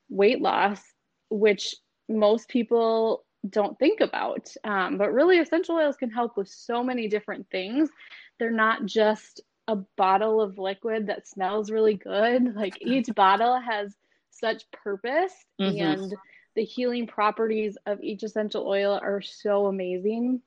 weight 0.09 0.41
loss, 0.41 0.81
which 1.29 1.75
most 2.07 2.47
people 2.47 3.25
don't 3.49 3.77
think 3.79 4.01
about. 4.01 4.53
Um, 4.63 4.97
but 4.97 5.13
really, 5.13 5.39
essential 5.39 5.75
oils 5.75 5.95
can 5.95 6.09
help 6.09 6.37
with 6.37 6.49
so 6.49 6.83
many 6.83 7.07
different 7.07 7.47
things. 7.51 7.89
They're 8.37 8.51
not 8.51 8.85
just 8.85 9.41
a 9.67 9.77
bottle 9.97 10.41
of 10.41 10.57
liquid 10.57 11.07
that 11.07 11.27
smells 11.27 11.71
really 11.71 11.95
good. 11.95 12.55
Like 12.55 12.81
each 12.81 13.07
bottle 13.15 13.59
has 13.59 13.95
such 14.31 14.63
purpose, 14.71 15.33
mm-hmm. 15.59 15.79
and 15.79 16.15
the 16.55 16.63
healing 16.63 17.07
properties 17.07 17.77
of 17.85 18.01
each 18.01 18.23
essential 18.23 18.67
oil 18.67 18.99
are 19.01 19.21
so 19.21 19.67
amazing. 19.67 20.41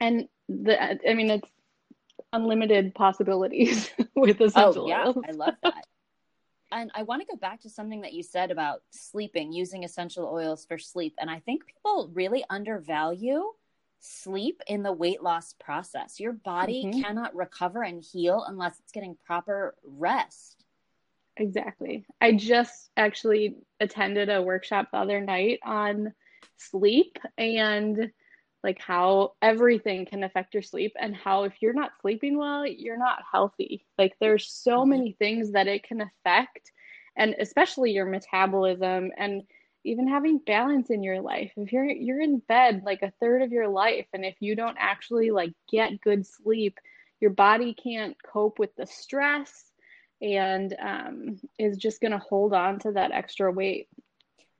And 0.00 0.28
the, 0.48 1.08
I 1.08 1.14
mean, 1.14 1.30
it's 1.30 1.48
unlimited 2.32 2.94
possibilities 2.94 3.90
with 4.16 4.40
essential 4.40 4.84
oh, 4.84 4.88
yeah, 4.88 5.06
oils. 5.06 5.16
I 5.28 5.32
love 5.32 5.54
that. 5.62 5.84
And 6.72 6.90
I 6.94 7.04
want 7.04 7.22
to 7.22 7.26
go 7.26 7.36
back 7.36 7.60
to 7.62 7.70
something 7.70 8.00
that 8.00 8.12
you 8.12 8.22
said 8.22 8.50
about 8.50 8.82
sleeping, 8.90 9.52
using 9.52 9.84
essential 9.84 10.26
oils 10.26 10.64
for 10.66 10.78
sleep. 10.78 11.14
And 11.18 11.30
I 11.30 11.38
think 11.40 11.64
people 11.64 12.10
really 12.12 12.44
undervalue 12.50 13.52
sleep 14.00 14.60
in 14.66 14.82
the 14.82 14.92
weight 14.92 15.22
loss 15.22 15.54
process. 15.54 16.20
Your 16.20 16.32
body 16.32 16.84
mm-hmm. 16.86 17.02
cannot 17.02 17.34
recover 17.34 17.82
and 17.82 18.02
heal 18.02 18.44
unless 18.46 18.78
it's 18.80 18.92
getting 18.92 19.16
proper 19.24 19.74
rest. 19.84 20.64
Exactly. 21.36 22.06
I 22.20 22.32
just 22.32 22.90
actually 22.96 23.56
attended 23.80 24.30
a 24.30 24.42
workshop 24.42 24.88
the 24.90 24.98
other 24.98 25.20
night 25.20 25.60
on 25.64 26.14
sleep 26.56 27.18
and 27.36 28.10
like 28.62 28.80
how 28.80 29.34
everything 29.42 30.06
can 30.06 30.24
affect 30.24 30.54
your 30.54 30.62
sleep 30.62 30.94
and 30.98 31.14
how 31.14 31.44
if 31.44 31.52
you're 31.60 31.74
not 31.74 31.92
sleeping 32.00 32.38
well, 32.38 32.66
you're 32.66 32.98
not 32.98 33.22
healthy. 33.30 33.84
Like 33.98 34.16
there's 34.18 34.50
so 34.50 34.80
mm-hmm. 34.80 34.90
many 34.90 35.12
things 35.18 35.52
that 35.52 35.68
it 35.68 35.84
can 35.84 36.00
affect 36.00 36.72
and 37.16 37.34
especially 37.38 37.92
your 37.92 38.06
metabolism 38.06 39.10
and 39.16 39.42
even 39.84 40.08
having 40.08 40.38
balance 40.38 40.90
in 40.90 41.02
your 41.02 41.20
life. 41.20 41.52
If 41.56 41.70
you're 41.70 41.84
you're 41.84 42.20
in 42.20 42.38
bed 42.38 42.82
like 42.84 43.02
a 43.02 43.12
third 43.20 43.42
of 43.42 43.52
your 43.52 43.68
life 43.68 44.06
and 44.12 44.24
if 44.24 44.36
you 44.40 44.56
don't 44.56 44.76
actually 44.80 45.30
like 45.30 45.52
get 45.70 46.00
good 46.00 46.26
sleep, 46.26 46.78
your 47.20 47.30
body 47.30 47.74
can't 47.74 48.16
cope 48.22 48.58
with 48.58 48.74
the 48.76 48.86
stress 48.86 49.70
and 50.20 50.74
um, 50.80 51.40
is 51.58 51.76
just 51.76 52.00
going 52.00 52.12
to 52.12 52.18
hold 52.18 52.52
on 52.52 52.78
to 52.80 52.92
that 52.92 53.12
extra 53.12 53.50
weight. 53.50 53.88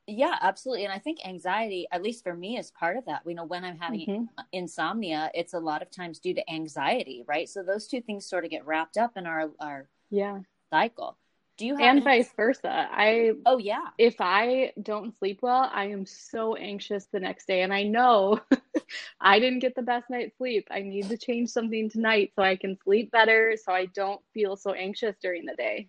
Yeah, 0.07 0.37
absolutely. 0.41 0.85
And 0.85 0.93
I 0.93 0.99
think 0.99 1.27
anxiety, 1.27 1.89
at 1.91 2.03
least 2.03 2.23
for 2.23 2.35
me, 2.35 2.59
is 2.59 2.71
part 2.71 2.97
of 2.97 3.05
that. 3.07 3.23
You 3.27 3.35
know, 3.35 3.45
when 3.45 3.65
I'm 3.65 3.79
having 3.79 4.07
mm-hmm. 4.07 4.25
insomnia, 4.53 5.31
it's 5.35 5.55
a 5.55 5.59
lot 5.59 5.83
of 5.83 5.91
times 5.91 6.21
due 6.21 6.35
to 6.35 6.51
anxiety, 6.51 7.25
right? 7.27 7.49
So 7.49 7.63
those 7.63 7.89
two 7.89 8.01
things 8.01 8.29
sort 8.29 8.45
of 8.45 8.51
get 8.51 8.67
wrapped 8.67 8.97
up 8.97 9.17
in 9.17 9.27
our 9.27 9.51
our 9.59 9.89
yeah 10.11 10.39
cycle. 10.71 11.19
Do 11.57 11.67
you 11.67 11.77
have 11.77 11.85
and 11.85 11.97
any- 11.99 12.05
vice 12.05 12.33
versa? 12.37 12.89
I 12.91 13.33
oh 13.47 13.59
yeah. 13.59 13.89
If 13.99 14.17
I 14.21 14.73
don't 14.81 15.17
sleep 15.19 15.41
well, 15.43 15.71
I 15.73 15.87
am 15.87 16.05
so 16.05 16.55
anxious 16.55 17.07
the 17.07 17.21
next 17.21 17.47
day, 17.47 17.63
and 17.63 17.73
I 17.73 17.85
know 17.85 18.41
I 19.21 19.39
didn't 19.39 19.61
get 19.61 19.75
the 19.75 19.83
best 19.83 20.11
night's 20.11 20.37
sleep. 20.37 20.69
I 20.71 20.81
need 20.81 21.09
to 21.09 21.17
change 21.17 21.49
something 21.49 21.89
tonight 21.89 22.33
so 22.37 22.43
I 22.43 22.57
can 22.57 22.77
sleep 22.85 23.11
better, 23.11 23.57
so 23.63 23.73
I 23.73 23.87
don't 23.87 24.21
feel 24.35 24.57
so 24.57 24.73
anxious 24.73 25.17
during 25.23 25.47
the 25.47 25.55
day. 25.55 25.89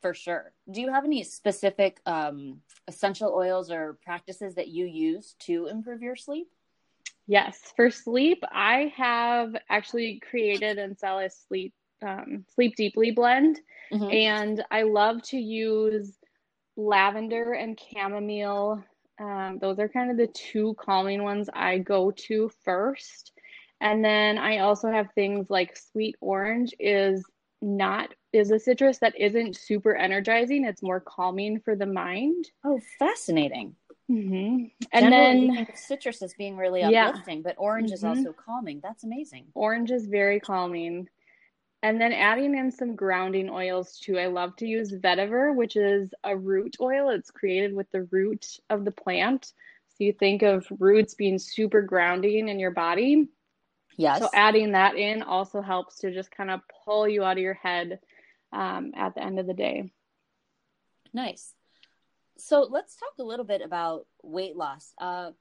For 0.00 0.14
sure. 0.14 0.52
Do 0.70 0.80
you 0.80 0.92
have 0.92 1.04
any 1.04 1.24
specific 1.24 2.00
um, 2.06 2.60
essential 2.86 3.34
oils 3.34 3.70
or 3.70 3.98
practices 4.04 4.54
that 4.54 4.68
you 4.68 4.86
use 4.86 5.34
to 5.40 5.66
improve 5.66 6.02
your 6.02 6.16
sleep? 6.16 6.48
Yes, 7.26 7.72
for 7.76 7.90
sleep, 7.90 8.42
I 8.50 8.92
have 8.96 9.54
actually 9.68 10.20
created 10.28 10.78
and 10.78 10.98
sell 10.98 11.18
a 11.18 11.28
sleep 11.30 11.74
um, 12.02 12.44
sleep 12.54 12.76
deeply 12.76 13.10
blend 13.10 13.60
Mm-hmm. 13.92 14.10
And 14.10 14.64
I 14.70 14.82
love 14.82 15.22
to 15.24 15.36
use 15.36 16.16
lavender 16.76 17.52
and 17.52 17.78
chamomile. 17.78 18.82
Um, 19.20 19.58
those 19.60 19.78
are 19.78 19.88
kind 19.88 20.10
of 20.10 20.16
the 20.16 20.28
two 20.28 20.74
calming 20.78 21.22
ones 21.22 21.48
I 21.52 21.78
go 21.78 22.10
to 22.12 22.50
first. 22.64 23.32
And 23.80 24.04
then 24.04 24.38
I 24.38 24.58
also 24.58 24.90
have 24.90 25.08
things 25.14 25.50
like 25.50 25.76
sweet 25.76 26.16
orange 26.20 26.74
is 26.78 27.24
not 27.62 28.14
is 28.32 28.50
a 28.52 28.58
citrus 28.58 28.98
that 28.98 29.18
isn't 29.18 29.56
super 29.56 29.94
energizing. 29.96 30.64
It's 30.64 30.82
more 30.82 31.00
calming 31.00 31.60
for 31.60 31.74
the 31.74 31.86
mind. 31.86 32.46
Oh, 32.64 32.80
fascinating. 32.98 33.74
Mm-hmm. 34.10 34.66
And 34.92 35.04
Generally, 35.04 35.56
then 35.56 35.66
citrus 35.74 36.22
is 36.22 36.34
being 36.34 36.56
really 36.56 36.82
uplifting, 36.82 37.38
yeah. 37.38 37.42
but 37.44 37.56
orange 37.58 37.88
mm-hmm. 37.88 37.94
is 37.94 38.04
also 38.04 38.32
calming. 38.32 38.80
That's 38.82 39.04
amazing. 39.04 39.46
Orange 39.54 39.90
is 39.90 40.06
very 40.06 40.40
calming. 40.40 41.08
And 41.82 41.98
then 42.00 42.12
adding 42.12 42.56
in 42.56 42.70
some 42.70 42.94
grounding 42.94 43.48
oils 43.48 43.98
too. 43.98 44.18
I 44.18 44.26
love 44.26 44.54
to 44.56 44.66
use 44.66 44.92
vetiver, 44.92 45.54
which 45.54 45.76
is 45.76 46.12
a 46.22 46.36
root 46.36 46.76
oil. 46.80 47.08
It's 47.08 47.30
created 47.30 47.74
with 47.74 47.90
the 47.90 48.02
root 48.10 48.46
of 48.68 48.84
the 48.84 48.90
plant. 48.90 49.46
So 49.88 50.04
you 50.04 50.12
think 50.12 50.42
of 50.42 50.66
roots 50.78 51.14
being 51.14 51.38
super 51.38 51.80
grounding 51.80 52.48
in 52.48 52.58
your 52.58 52.70
body. 52.70 53.28
Yes. 53.96 54.20
So 54.20 54.28
adding 54.34 54.72
that 54.72 54.96
in 54.96 55.22
also 55.22 55.62
helps 55.62 55.98
to 55.98 56.12
just 56.12 56.30
kind 56.30 56.50
of 56.50 56.60
pull 56.84 57.08
you 57.08 57.24
out 57.24 57.38
of 57.38 57.42
your 57.42 57.54
head 57.54 57.98
um, 58.52 58.92
at 58.94 59.14
the 59.14 59.22
end 59.22 59.38
of 59.38 59.46
the 59.46 59.54
day. 59.54 59.90
Nice. 61.12 61.54
So 62.36 62.66
let's 62.70 62.96
talk 62.96 63.12
a 63.18 63.22
little 63.22 63.44
bit 63.44 63.62
about 63.62 64.06
weight 64.22 64.56
loss. 64.56 64.92
Uh, 64.98 65.32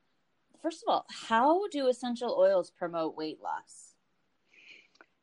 first 0.61 0.83
of 0.83 0.91
all, 0.91 1.05
how 1.09 1.67
do 1.69 1.87
essential 1.87 2.35
oils 2.37 2.69
promote 2.69 3.15
weight 3.15 3.39
loss? 3.41 3.88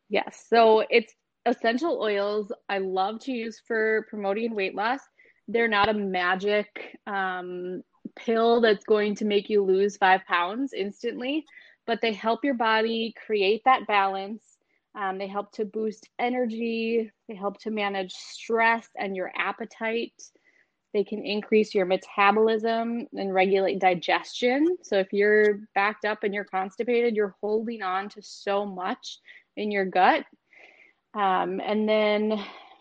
Yes. 0.08 0.46
So 0.48 0.84
it's 0.90 1.12
essential 1.46 2.00
oils 2.00 2.52
I 2.68 2.78
love 2.78 3.20
to 3.20 3.32
use 3.32 3.60
for 3.66 4.06
promoting 4.08 4.54
weight 4.54 4.74
loss. 4.74 5.00
They're 5.48 5.68
not 5.68 5.88
a 5.88 5.94
magic 5.94 6.98
um, 7.06 7.82
pill 8.16 8.60
that's 8.60 8.84
going 8.84 9.14
to 9.16 9.24
make 9.24 9.48
you 9.48 9.62
lose 9.62 9.96
five 9.96 10.24
pounds 10.26 10.72
instantly, 10.72 11.44
but 11.86 12.00
they 12.00 12.12
help 12.12 12.44
your 12.44 12.54
body 12.54 13.14
create 13.26 13.62
that 13.64 13.86
balance. 13.86 14.42
Um, 14.96 15.18
they 15.18 15.28
help 15.28 15.52
to 15.52 15.64
boost 15.64 16.08
energy. 16.18 17.10
They 17.28 17.34
help 17.34 17.60
to 17.60 17.70
manage 17.70 18.12
stress 18.12 18.88
and 18.98 19.14
your 19.14 19.30
appetite. 19.36 20.20
They 20.94 21.04
can 21.04 21.22
increase 21.22 21.74
your 21.74 21.84
metabolism 21.84 23.06
and 23.12 23.34
regulate 23.34 23.78
digestion. 23.78 24.78
So, 24.82 24.98
if 24.98 25.12
you're 25.12 25.60
backed 25.74 26.06
up 26.06 26.22
and 26.22 26.32
you're 26.32 26.44
constipated, 26.44 27.14
you're 27.14 27.36
holding 27.42 27.82
on 27.82 28.08
to 28.10 28.22
so 28.22 28.64
much 28.64 29.18
in 29.56 29.70
your 29.70 29.84
gut. 29.84 30.24
Um, 31.14 31.60
and 31.64 31.88
then 31.88 32.38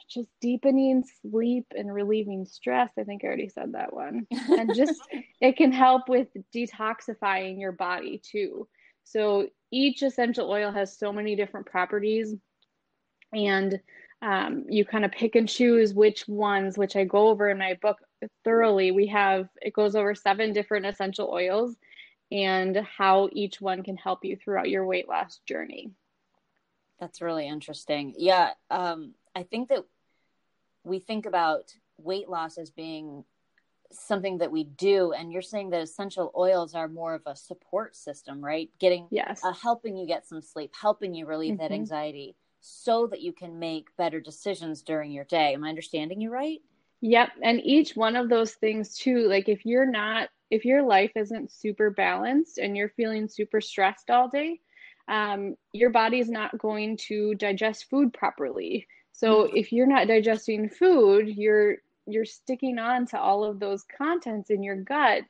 just 0.10 0.30
deepening 0.40 1.04
sleep 1.22 1.66
and 1.76 1.94
relieving 1.94 2.46
stress. 2.46 2.92
I 2.98 3.04
think 3.04 3.24
I 3.24 3.28
already 3.28 3.50
said 3.50 3.74
that 3.74 3.94
one. 3.94 4.28
And 4.50 4.74
just 4.74 5.02
it 5.42 5.58
can 5.58 5.72
help 5.72 6.10
with 6.10 6.28
detoxifying 6.54 7.60
your 7.60 7.72
body 7.72 8.22
too. 8.24 8.68
So 9.04 9.48
each 9.72 10.04
essential 10.04 10.50
oil 10.50 10.72
has 10.72 10.98
so 10.98 11.12
many 11.12 11.36
different 11.36 11.68
properties, 11.68 12.34
and 13.34 13.80
um, 14.22 14.66
you 14.70 14.86
kind 14.86 15.06
of 15.06 15.12
pick 15.12 15.36
and 15.36 15.48
choose 15.48 15.94
which 15.94 16.28
ones, 16.28 16.78
which 16.78 16.96
I 16.96 17.04
go 17.04 17.28
over 17.28 17.50
in 17.50 17.58
my 17.58 17.78
book 17.82 17.98
thoroughly. 18.44 18.92
We 18.92 19.08
have 19.08 19.50
it 19.62 19.74
goes 19.74 19.96
over 19.96 20.16
seven 20.16 20.54
different 20.54 20.86
essential 20.86 21.30
oils 21.32 21.76
and 22.32 22.78
how 22.78 23.30
each 23.34 23.62
one 23.62 23.84
can 23.84 23.98
help 23.98 24.26
you 24.26 24.36
throughout 24.36 24.70
your 24.70 24.86
weight 24.86 25.08
loss 25.08 25.40
journey. 25.48 25.92
That's 27.00 27.22
really 27.22 27.48
interesting. 27.48 28.14
Yeah, 28.18 28.52
um, 28.70 29.14
I 29.36 29.44
think 29.44 29.70
that 29.70 29.84
we 30.84 31.00
think 31.00 31.26
about 31.26 31.74
weight 31.98 32.30
loss 32.30 32.58
as 32.58 32.70
being 32.70 33.26
something 33.92 34.40
that 34.40 34.52
we 34.52 34.64
do, 34.64 35.12
and 35.12 35.32
you're 35.32 35.42
saying 35.42 35.70
that 35.72 35.82
essential 35.82 36.32
oils 36.36 36.74
are 36.74 36.88
more 36.88 37.14
of 37.14 37.22
a 37.26 37.36
support 37.36 37.96
system, 37.96 38.44
right? 38.44 38.70
Getting 38.80 39.08
yes, 39.12 39.42
uh, 39.44 39.54
helping 39.54 39.98
you 39.98 40.08
get 40.08 40.28
some 40.28 40.42
sleep, 40.42 40.72
helping 40.80 41.14
you 41.14 41.26
relieve 41.26 41.56
mm-hmm. 41.56 41.62
that 41.64 41.72
anxiety, 41.72 42.36
so 42.62 43.08
that 43.08 43.22
you 43.22 43.34
can 43.34 43.60
make 43.60 43.96
better 43.98 44.20
decisions 44.20 44.82
during 44.82 45.12
your 45.12 45.26
day. 45.26 45.54
Am 45.54 45.64
I 45.64 45.70
understanding 45.70 46.22
you 46.22 46.32
right? 46.32 46.60
Yep, 47.02 47.30
and 47.44 47.62
each 47.64 47.96
one 47.96 48.16
of 48.16 48.30
those 48.30 48.54
things 48.54 48.98
too. 48.98 49.28
Like 49.28 49.50
if 49.50 49.66
you're 49.66 49.86
not, 49.90 50.30
if 50.50 50.66
your 50.66 50.84
life 50.84 51.12
isn't 51.16 51.52
super 51.52 51.90
balanced 51.90 52.58
and 52.58 52.76
you're 52.76 52.90
feeling 52.90 53.28
super 53.28 53.62
stressed 53.62 54.10
all 54.10 54.30
day, 54.30 54.60
um, 55.08 55.56
your 55.74 55.90
body 55.90 56.20
is 56.20 56.30
not 56.30 56.58
going 56.58 56.98
to 56.98 57.36
digest 57.36 57.90
food 57.90 58.14
properly. 58.14 58.88
So 59.12 59.44
mm-hmm. 59.44 59.58
if 59.58 59.72
you're 59.72 59.88
not 59.88 60.08
digesting 60.08 60.70
food, 60.70 61.28
you're 61.28 61.78
you're 62.08 62.26
sticking 62.26 62.78
on 62.78 63.08
to 63.08 63.20
all 63.20 63.44
of 63.44 63.60
those 63.60 63.84
contents 63.98 64.50
in 64.50 64.62
your 64.62 64.76
gut 64.76 65.24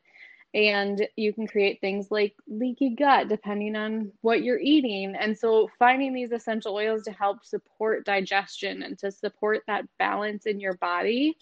and 0.55 1.05
you 1.17 1.34
can 1.34 1.46
create 1.46 1.82
things 1.82 2.08
like 2.10 2.34
leaky 2.48 2.89
gut 2.89 3.27
depending 3.27 3.75
on 3.75 4.12
what 4.22 4.41
you're 4.41 4.60
eating 4.60 5.15
and 5.15 5.38
so 5.38 5.70
finding 5.77 6.13
these 6.13 6.32
essential 6.32 6.74
oils 6.74 7.03
to 7.03 7.12
help 7.12 7.46
support 7.46 8.05
digestion 8.05 8.82
and 8.82 8.98
to 8.98 9.12
support 9.12 9.63
that 9.67 9.86
balance 10.00 10.46
in 10.46 10.60
your 10.60 10.75
body 10.75 11.38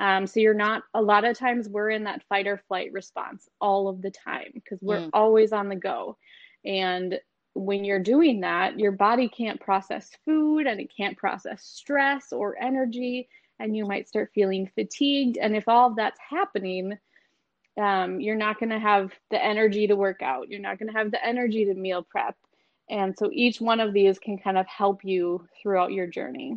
um, 0.00 0.26
so 0.26 0.38
you're 0.38 0.54
not 0.54 0.82
a 0.94 1.02
lot 1.02 1.24
of 1.24 1.36
times 1.36 1.68
we're 1.68 1.90
in 1.90 2.04
that 2.04 2.22
fight 2.28 2.46
or 2.46 2.58
flight 2.68 2.92
response 2.92 3.48
all 3.60 3.88
of 3.88 4.02
the 4.02 4.10
time 4.10 4.50
because 4.54 4.78
we're 4.82 5.00
mm. 5.00 5.10
always 5.12 5.52
on 5.52 5.68
the 5.68 5.76
go 5.76 6.16
and 6.64 7.18
when 7.58 7.84
you're 7.84 7.98
doing 7.98 8.40
that 8.40 8.78
your 8.78 8.92
body 8.92 9.28
can't 9.28 9.60
process 9.60 10.10
food 10.24 10.66
and 10.66 10.80
it 10.80 10.90
can't 10.94 11.16
process 11.16 11.62
stress 11.62 12.32
or 12.32 12.56
energy 12.60 13.28
and 13.60 13.76
you 13.76 13.86
might 13.86 14.08
start 14.08 14.30
feeling 14.34 14.70
fatigued 14.74 15.36
and 15.36 15.56
if 15.56 15.68
all 15.68 15.90
of 15.90 15.96
that's 15.96 16.20
happening 16.30 16.96
um, 17.78 18.20
you're 18.20 18.36
not 18.36 18.58
going 18.58 18.70
to 18.70 18.78
have 18.78 19.12
the 19.30 19.42
energy 19.42 19.86
to 19.86 19.96
work 19.96 20.20
out. 20.20 20.48
You're 20.48 20.60
not 20.60 20.78
going 20.78 20.92
to 20.92 20.98
have 20.98 21.10
the 21.10 21.24
energy 21.24 21.64
to 21.66 21.74
meal 21.74 22.02
prep. 22.02 22.36
And 22.90 23.16
so 23.16 23.30
each 23.32 23.60
one 23.60 23.80
of 23.80 23.92
these 23.92 24.18
can 24.18 24.38
kind 24.38 24.58
of 24.58 24.66
help 24.66 25.04
you 25.04 25.46
throughout 25.62 25.92
your 25.92 26.06
journey. 26.06 26.56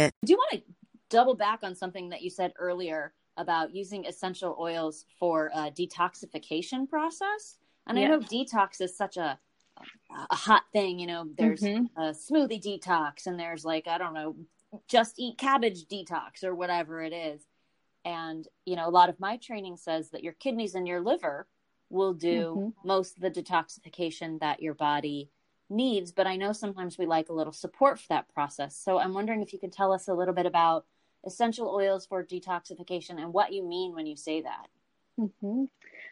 it. 0.01 0.13
Do 0.25 0.33
you 0.33 0.37
want 0.37 0.51
to 0.53 0.61
double 1.09 1.35
back 1.35 1.59
on 1.63 1.75
something 1.75 2.09
that 2.09 2.21
you 2.21 2.29
said 2.29 2.53
earlier 2.57 3.13
about 3.37 3.73
using 3.73 4.05
essential 4.05 4.55
oils 4.59 5.05
for 5.19 5.51
a 5.53 5.71
detoxification 5.71 6.87
process? 6.87 7.57
And 7.87 7.97
I 7.97 8.05
know 8.05 8.19
detox 8.19 8.79
is 8.81 8.95
such 8.95 9.17
a 9.17 9.39
a 10.29 10.35
hot 10.35 10.63
thing. 10.73 10.99
You 10.99 11.07
know, 11.07 11.25
there's 11.37 11.61
mm-hmm. 11.61 11.99
a 11.99 12.11
smoothie 12.11 12.61
detox, 12.61 13.25
and 13.25 13.39
there's 13.39 13.65
like 13.65 13.87
I 13.87 13.97
don't 13.97 14.13
know, 14.13 14.35
just 14.87 15.15
eat 15.17 15.37
cabbage 15.37 15.85
detox 15.85 16.43
or 16.43 16.55
whatever 16.55 17.01
it 17.01 17.13
is. 17.13 17.41
And 18.05 18.47
you 18.65 18.75
know, 18.75 18.87
a 18.87 18.91
lot 18.91 19.09
of 19.09 19.19
my 19.19 19.37
training 19.37 19.77
says 19.77 20.11
that 20.11 20.23
your 20.23 20.33
kidneys 20.33 20.75
and 20.75 20.87
your 20.87 21.01
liver 21.01 21.47
will 21.89 22.13
do 22.13 22.55
mm-hmm. 22.57 22.87
most 22.87 23.17
of 23.17 23.21
the 23.21 23.31
detoxification 23.31 24.39
that 24.39 24.61
your 24.61 24.73
body 24.73 25.29
needs, 25.71 26.11
but 26.11 26.27
I 26.27 26.35
know 26.35 26.51
sometimes 26.51 26.97
we 26.97 27.05
like 27.05 27.29
a 27.29 27.33
little 27.33 27.53
support 27.53 27.99
for 27.99 28.07
that 28.09 28.31
process. 28.33 28.77
So 28.77 28.99
I'm 28.99 29.13
wondering 29.13 29.41
if 29.41 29.53
you 29.53 29.59
could 29.59 29.71
tell 29.71 29.91
us 29.91 30.07
a 30.07 30.13
little 30.13 30.33
bit 30.33 30.45
about 30.45 30.85
essential 31.25 31.69
oils 31.69 32.05
for 32.05 32.23
detoxification 32.23 33.17
and 33.17 33.33
what 33.33 33.53
you 33.53 33.63
mean 33.63 33.93
when 33.93 34.05
you 34.05 34.15
say 34.15 34.41
that. 34.41 34.67
Mm-hmm. 35.19 35.65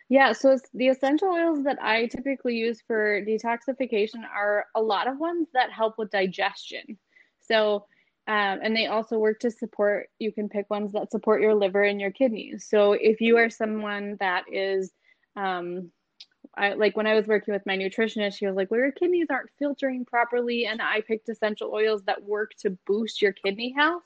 Yeah, 0.09 0.33
so 0.33 0.57
the 0.73 0.87
essential 0.87 1.29
oils 1.29 1.63
that 1.63 1.81
I 1.81 2.07
typically 2.07 2.55
use 2.55 2.81
for 2.85 3.23
detoxification 3.23 4.23
are 4.33 4.65
a 4.75 4.81
lot 4.81 5.07
of 5.07 5.19
ones 5.19 5.47
that 5.53 5.71
help 5.71 5.97
with 5.97 6.11
digestion. 6.11 6.97
So, 7.39 7.85
um, 8.27 8.59
and 8.63 8.75
they 8.75 8.87
also 8.87 9.17
work 9.17 9.39
to 9.41 9.51
support, 9.51 10.09
you 10.19 10.31
can 10.31 10.49
pick 10.49 10.69
ones 10.69 10.91
that 10.93 11.11
support 11.11 11.41
your 11.41 11.55
liver 11.55 11.83
and 11.83 11.99
your 11.99 12.11
kidneys. 12.11 12.67
So, 12.69 12.93
if 12.93 13.21
you 13.21 13.37
are 13.37 13.49
someone 13.49 14.17
that 14.19 14.45
is 14.51 14.91
um, 15.35 15.91
I 16.55 16.73
like 16.73 16.97
when 16.97 17.07
I 17.07 17.15
was 17.15 17.27
working 17.27 17.53
with 17.53 17.65
my 17.65 17.77
nutritionist, 17.77 18.37
she 18.37 18.47
was 18.47 18.55
like, 18.55 18.71
Well, 18.71 18.79
your 18.79 18.91
kidneys 18.91 19.27
aren't 19.29 19.51
filtering 19.59 20.05
properly. 20.05 20.65
And 20.65 20.81
I 20.81 21.01
picked 21.01 21.29
essential 21.29 21.71
oils 21.73 22.03
that 22.03 22.23
work 22.23 22.51
to 22.61 22.77
boost 22.85 23.21
your 23.21 23.33
kidney 23.33 23.73
health 23.75 24.03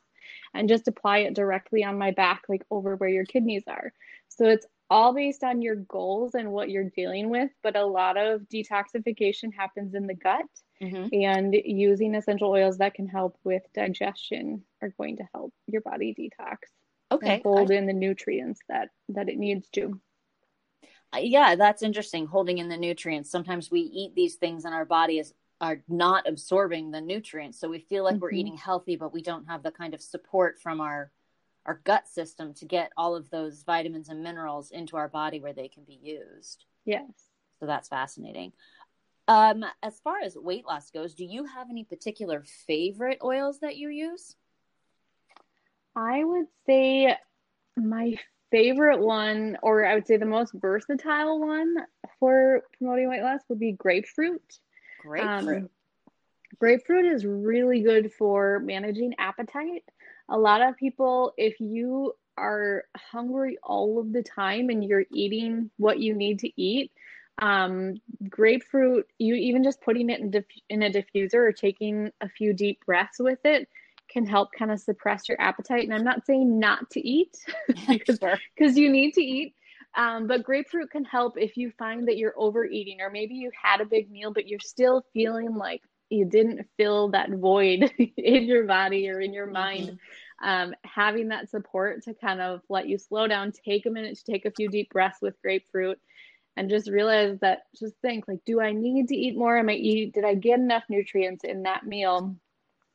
and 0.53 0.69
just 0.69 0.87
apply 0.87 1.19
it 1.19 1.35
directly 1.35 1.83
on 1.83 1.97
my 1.97 2.11
back, 2.11 2.43
like 2.49 2.63
over 2.69 2.95
where 2.95 3.09
your 3.09 3.25
kidneys 3.25 3.63
are. 3.67 3.93
So 4.29 4.45
it's 4.45 4.65
all 4.89 5.13
based 5.13 5.43
on 5.43 5.61
your 5.61 5.75
goals 5.75 6.35
and 6.35 6.51
what 6.51 6.69
you're 6.69 6.89
dealing 6.95 7.29
with. 7.29 7.49
But 7.61 7.75
a 7.75 7.85
lot 7.85 8.17
of 8.17 8.41
detoxification 8.41 9.53
happens 9.53 9.95
in 9.95 10.07
the 10.07 10.15
gut. 10.15 10.45
Mm-hmm. 10.81 11.07
And 11.13 11.53
using 11.53 12.15
essential 12.15 12.49
oils 12.49 12.79
that 12.79 12.93
can 12.93 13.07
help 13.07 13.37
with 13.43 13.63
digestion 13.73 14.63
are 14.81 14.93
going 14.97 15.17
to 15.17 15.23
help 15.33 15.53
your 15.67 15.81
body 15.81 16.13
detox. 16.17 16.57
Okay. 17.11 17.41
hold 17.43 17.71
I... 17.71 17.75
in 17.75 17.85
the 17.85 17.93
nutrients 17.93 18.59
that 18.69 18.89
that 19.09 19.29
it 19.29 19.37
needs 19.37 19.69
to 19.69 19.99
yeah, 21.19 21.55
that's 21.55 21.83
interesting. 21.83 22.25
Holding 22.25 22.57
in 22.57 22.69
the 22.69 22.77
nutrients. 22.77 23.29
Sometimes 23.29 23.71
we 23.71 23.81
eat 23.81 24.15
these 24.15 24.35
things 24.35 24.65
and 24.65 24.73
our 24.73 24.85
body 24.85 25.19
is 25.19 25.33
are 25.61 25.81
not 25.87 26.27
absorbing 26.27 26.91
the 26.91 26.99
nutrients, 26.99 27.59
so 27.59 27.69
we 27.69 27.79
feel 27.79 28.03
like 28.03 28.15
mm-hmm. 28.15 28.23
we're 28.23 28.31
eating 28.31 28.57
healthy, 28.57 28.97
but 28.97 29.13
we 29.13 29.21
don't 29.21 29.47
have 29.47 29.63
the 29.63 29.71
kind 29.71 29.93
of 29.93 30.01
support 30.01 30.59
from 30.59 30.81
our 30.81 31.11
our 31.65 31.79
gut 31.85 32.07
system 32.07 32.53
to 32.53 32.65
get 32.65 32.91
all 32.97 33.15
of 33.15 33.29
those 33.29 33.63
vitamins 33.63 34.09
and 34.09 34.21
minerals 34.21 34.71
into 34.71 34.97
our 34.97 35.07
body 35.07 35.39
where 35.39 35.53
they 35.53 35.69
can 35.69 35.83
be 35.83 35.97
used. 36.01 36.65
Yes. 36.83 37.05
So 37.59 37.65
that's 37.65 37.87
fascinating. 37.87 38.51
Um, 39.29 39.63
as 39.81 39.99
far 40.01 40.19
as 40.19 40.35
weight 40.35 40.65
loss 40.65 40.91
goes, 40.91 41.13
do 41.13 41.23
you 41.23 41.45
have 41.45 41.69
any 41.69 41.85
particular 41.85 42.43
favorite 42.67 43.19
oils 43.23 43.59
that 43.59 43.77
you 43.77 43.87
use? 43.87 44.35
I 45.95 46.23
would 46.23 46.47
say 46.65 47.15
my 47.77 48.15
favorite 48.53 48.99
one, 48.99 49.57
or 49.63 49.83
I 49.83 49.95
would 49.95 50.05
say 50.05 50.17
the 50.17 50.27
most 50.27 50.53
versatile 50.53 51.39
one 51.39 51.75
for 52.19 52.61
promoting 52.77 53.09
weight 53.09 53.23
loss 53.23 53.41
would 53.49 53.59
be 53.59 53.71
grapefruit. 53.71 54.59
Grapefruit. 55.01 55.63
Um, 55.63 55.69
grapefruit 56.59 57.05
is 57.05 57.25
really 57.25 57.81
good 57.81 58.13
for 58.13 58.59
managing 58.59 59.15
appetite. 59.17 59.83
A 60.29 60.37
lot 60.37 60.61
of 60.61 60.77
people, 60.77 61.33
if 61.35 61.59
you 61.59 62.13
are 62.37 62.83
hungry 62.95 63.57
all 63.63 63.99
of 63.99 64.13
the 64.13 64.21
time 64.21 64.69
and 64.69 64.85
you're 64.85 65.05
eating 65.11 65.71
what 65.77 65.97
you 65.97 66.13
need 66.13 66.37
to 66.39 66.61
eat, 66.61 66.91
um, 67.41 67.95
grapefruit, 68.29 69.07
you 69.17 69.33
even 69.33 69.63
just 69.63 69.81
putting 69.81 70.11
it 70.11 70.19
in, 70.19 70.29
diff- 70.29 70.45
in 70.69 70.83
a 70.83 70.91
diffuser 70.91 71.33
or 71.33 71.51
taking 71.51 72.11
a 72.21 72.29
few 72.29 72.53
deep 72.53 72.85
breaths 72.85 73.17
with 73.19 73.39
it 73.45 73.67
can 74.13 74.25
help 74.25 74.49
kind 74.57 74.71
of 74.71 74.79
suppress 74.79 75.27
your 75.27 75.41
appetite. 75.41 75.83
And 75.83 75.93
I'm 75.93 76.03
not 76.03 76.25
saying 76.25 76.59
not 76.59 76.89
to 76.91 77.05
eat 77.05 77.35
because 77.87 78.19
sure. 78.19 78.37
you 78.57 78.89
need 78.89 79.13
to 79.15 79.21
eat. 79.21 79.55
Um, 79.95 80.27
but 80.27 80.43
grapefruit 80.43 80.89
can 80.91 81.03
help 81.03 81.37
if 81.37 81.57
you 81.57 81.71
find 81.77 82.07
that 82.07 82.17
you're 82.17 82.33
overeating, 82.37 83.01
or 83.01 83.09
maybe 83.09 83.35
you 83.35 83.51
had 83.59 83.81
a 83.81 83.85
big 83.85 84.09
meal, 84.09 84.31
but 84.33 84.47
you're 84.47 84.59
still 84.59 85.05
feeling 85.13 85.55
like 85.55 85.81
you 86.09 86.25
didn't 86.25 86.67
fill 86.77 87.09
that 87.09 87.29
void 87.29 87.91
in 88.17 88.43
your 88.43 88.65
body 88.65 89.09
or 89.09 89.19
in 89.19 89.33
your 89.33 89.47
mind. 89.47 89.89
Mm-hmm. 89.89 90.49
Um, 90.49 90.75
having 90.83 91.29
that 91.29 91.49
support 91.49 92.03
to 92.03 92.13
kind 92.13 92.41
of 92.41 92.61
let 92.69 92.87
you 92.89 92.97
slow 92.97 93.27
down, 93.27 93.51
take 93.51 93.85
a 93.85 93.89
minute 93.89 94.17
to 94.17 94.31
take 94.31 94.45
a 94.45 94.51
few 94.51 94.67
deep 94.67 94.89
breaths 94.89 95.19
with 95.21 95.41
grapefruit, 95.41 95.99
and 96.57 96.69
just 96.69 96.89
realize 96.89 97.37
that. 97.41 97.63
Just 97.79 97.93
think 98.01 98.27
like, 98.27 98.39
do 98.45 98.59
I 98.59 98.73
need 98.73 99.07
to 99.09 99.15
eat 99.15 99.37
more? 99.37 99.57
Am 99.57 99.69
I 99.69 99.73
eat? 99.73 100.13
Did 100.13 100.25
I 100.25 100.35
get 100.35 100.59
enough 100.59 100.83
nutrients 100.89 101.43
in 101.43 101.63
that 101.63 101.85
meal? 101.85 102.35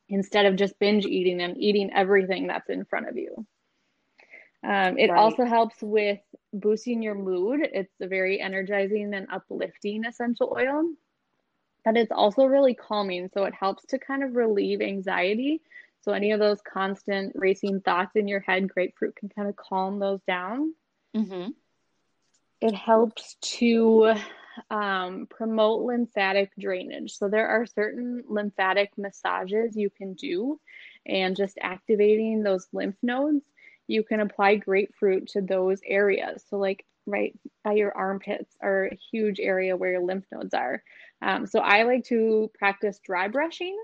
Instead 0.09 0.45
of 0.45 0.55
just 0.55 0.77
binge 0.79 1.05
eating 1.05 1.39
and 1.41 1.57
eating 1.57 1.91
everything 1.93 2.47
that's 2.47 2.69
in 2.69 2.83
front 2.85 3.07
of 3.07 3.17
you. 3.17 3.45
Um, 4.61 4.97
it 4.97 5.09
right. 5.09 5.17
also 5.17 5.45
helps 5.45 5.81
with 5.81 6.19
boosting 6.51 7.01
your 7.01 7.15
mood. 7.15 7.61
It's 7.71 7.93
a 8.01 8.07
very 8.07 8.41
energizing 8.41 9.13
and 9.13 9.27
uplifting 9.31 10.03
essential 10.03 10.53
oil, 10.59 10.83
but 11.85 11.95
it's 11.95 12.11
also 12.11 12.43
really 12.43 12.73
calming. 12.73 13.29
So 13.33 13.45
it 13.45 13.53
helps 13.53 13.85
to 13.87 13.99
kind 13.99 14.23
of 14.23 14.35
relieve 14.35 14.81
anxiety. 14.81 15.61
So 16.01 16.11
any 16.11 16.31
of 16.31 16.39
those 16.39 16.59
constant 16.61 17.33
racing 17.35 17.81
thoughts 17.81 18.15
in 18.15 18.27
your 18.27 18.41
head, 18.41 18.69
grapefruit 18.69 19.15
can 19.15 19.29
kind 19.29 19.47
of 19.47 19.55
calm 19.55 19.99
those 19.99 20.21
down. 20.27 20.73
Mm-hmm. 21.15 21.51
It 22.61 22.73
helps 22.73 23.35
to 23.41 24.15
um, 24.69 25.27
promote 25.29 25.81
lymphatic 25.81 26.51
drainage. 26.59 27.17
So 27.17 27.27
there 27.27 27.47
are 27.47 27.65
certain 27.65 28.23
lymphatic 28.27 28.91
massages 28.97 29.75
you 29.75 29.89
can 29.89 30.13
do, 30.13 30.59
and 31.05 31.35
just 31.35 31.57
activating 31.61 32.43
those 32.43 32.67
lymph 32.73 32.97
nodes, 33.01 33.43
you 33.87 34.03
can 34.03 34.19
apply 34.19 34.55
grapefruit 34.55 35.29
to 35.29 35.41
those 35.41 35.81
areas. 35.85 36.43
So 36.49 36.57
like 36.57 36.85
right 37.05 37.37
by 37.63 37.73
your 37.73 37.95
armpits 37.95 38.55
are 38.61 38.85
a 38.85 38.99
huge 39.11 39.39
area 39.39 39.75
where 39.75 39.91
your 39.91 40.03
lymph 40.03 40.25
nodes 40.31 40.53
are. 40.53 40.83
Um, 41.21 41.47
so 41.47 41.59
I 41.59 41.83
like 41.83 42.05
to 42.05 42.51
practice 42.57 42.99
dry 43.03 43.27
brushing, 43.27 43.77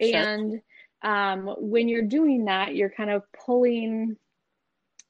sure. 0.00 0.16
and 0.16 0.60
um, 1.02 1.54
when 1.58 1.88
you're 1.88 2.02
doing 2.02 2.46
that, 2.46 2.74
you're 2.74 2.90
kind 2.90 3.10
of 3.10 3.22
pulling 3.44 4.16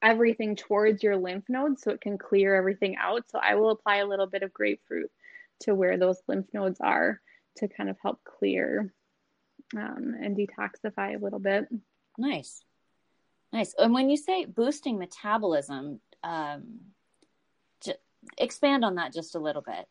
everything 0.05 0.55
towards 0.55 1.03
your 1.03 1.17
lymph 1.17 1.49
nodes 1.49 1.83
so 1.83 1.91
it 1.91 2.01
can 2.01 2.19
clear 2.19 2.55
everything 2.55 2.97
out. 2.97 3.25
So 3.31 3.39
I 3.43 3.55
will 3.55 3.71
apply 3.71 3.97
a 3.97 4.07
little 4.07 4.27
bit 4.27 4.43
of 4.43 4.53
grapefruit 4.53 5.11
to 5.61 5.75
where 5.75 5.97
those 5.97 6.23
lymph 6.29 6.47
nodes 6.53 6.81
are 6.81 7.21
to 7.57 7.69
kind 7.69 7.89
of 7.89 7.97
help 8.03 8.23
clear 8.25 8.93
um, 9.77 10.15
and 10.21 10.37
detoxify 10.37 11.17
a 11.17 11.25
little 11.25 11.39
bit. 11.39 11.69
Nice. 12.19 12.63
Nice. 13.53 13.75
And 13.79 13.95
when 13.95 14.11
you 14.11 14.17
say 14.17 14.45
boosting 14.45 14.99
metabolism, 14.99 16.01
um, 16.23 16.81
expand 18.39 18.85
on 18.85 18.95
that 18.95 19.13
just 19.13 19.35
a 19.35 19.39
little 19.39 19.63
bit. 19.63 19.87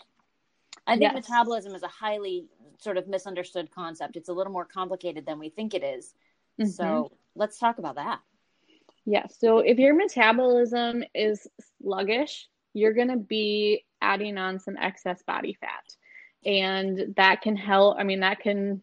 I 0.87 0.97
think 0.97 1.13
Yes. 1.13 1.29
metabolism 1.29 1.75
is 1.75 1.83
a 1.83 1.87
highly 1.87 2.47
sort 2.79 2.97
of 2.97 3.07
misunderstood 3.07 3.69
concept. 3.71 4.15
It's 4.15 4.29
a 4.29 4.33
little 4.33 4.51
more 4.51 4.65
complicated 4.65 5.25
than 5.25 5.39
we 5.39 5.49
think 5.49 5.73
it 5.73 5.83
is. 5.83 6.13
Mhm. 6.59 6.67
So 6.67 7.11
let's 7.35 7.59
talk 7.59 7.77
about 7.77 7.95
that. 7.95 8.21
Yeah, 9.05 9.27
so 9.27 9.59
if 9.59 9.79
your 9.79 9.95
metabolism 9.95 11.03
is 11.13 11.45
sluggish, 11.81 12.47
you're 12.73 12.93
going 12.93 13.09
to 13.09 13.17
be 13.17 13.85
adding 14.01 14.37
on 14.37 14.59
some 14.59 14.77
excess 14.77 15.21
body 15.23 15.57
fat. 15.59 15.83
And 16.45 17.13
that 17.17 17.41
can 17.41 17.55
help, 17.55 17.97
I 17.99 18.03
mean, 18.03 18.21
that 18.21 18.39
can 18.39 18.81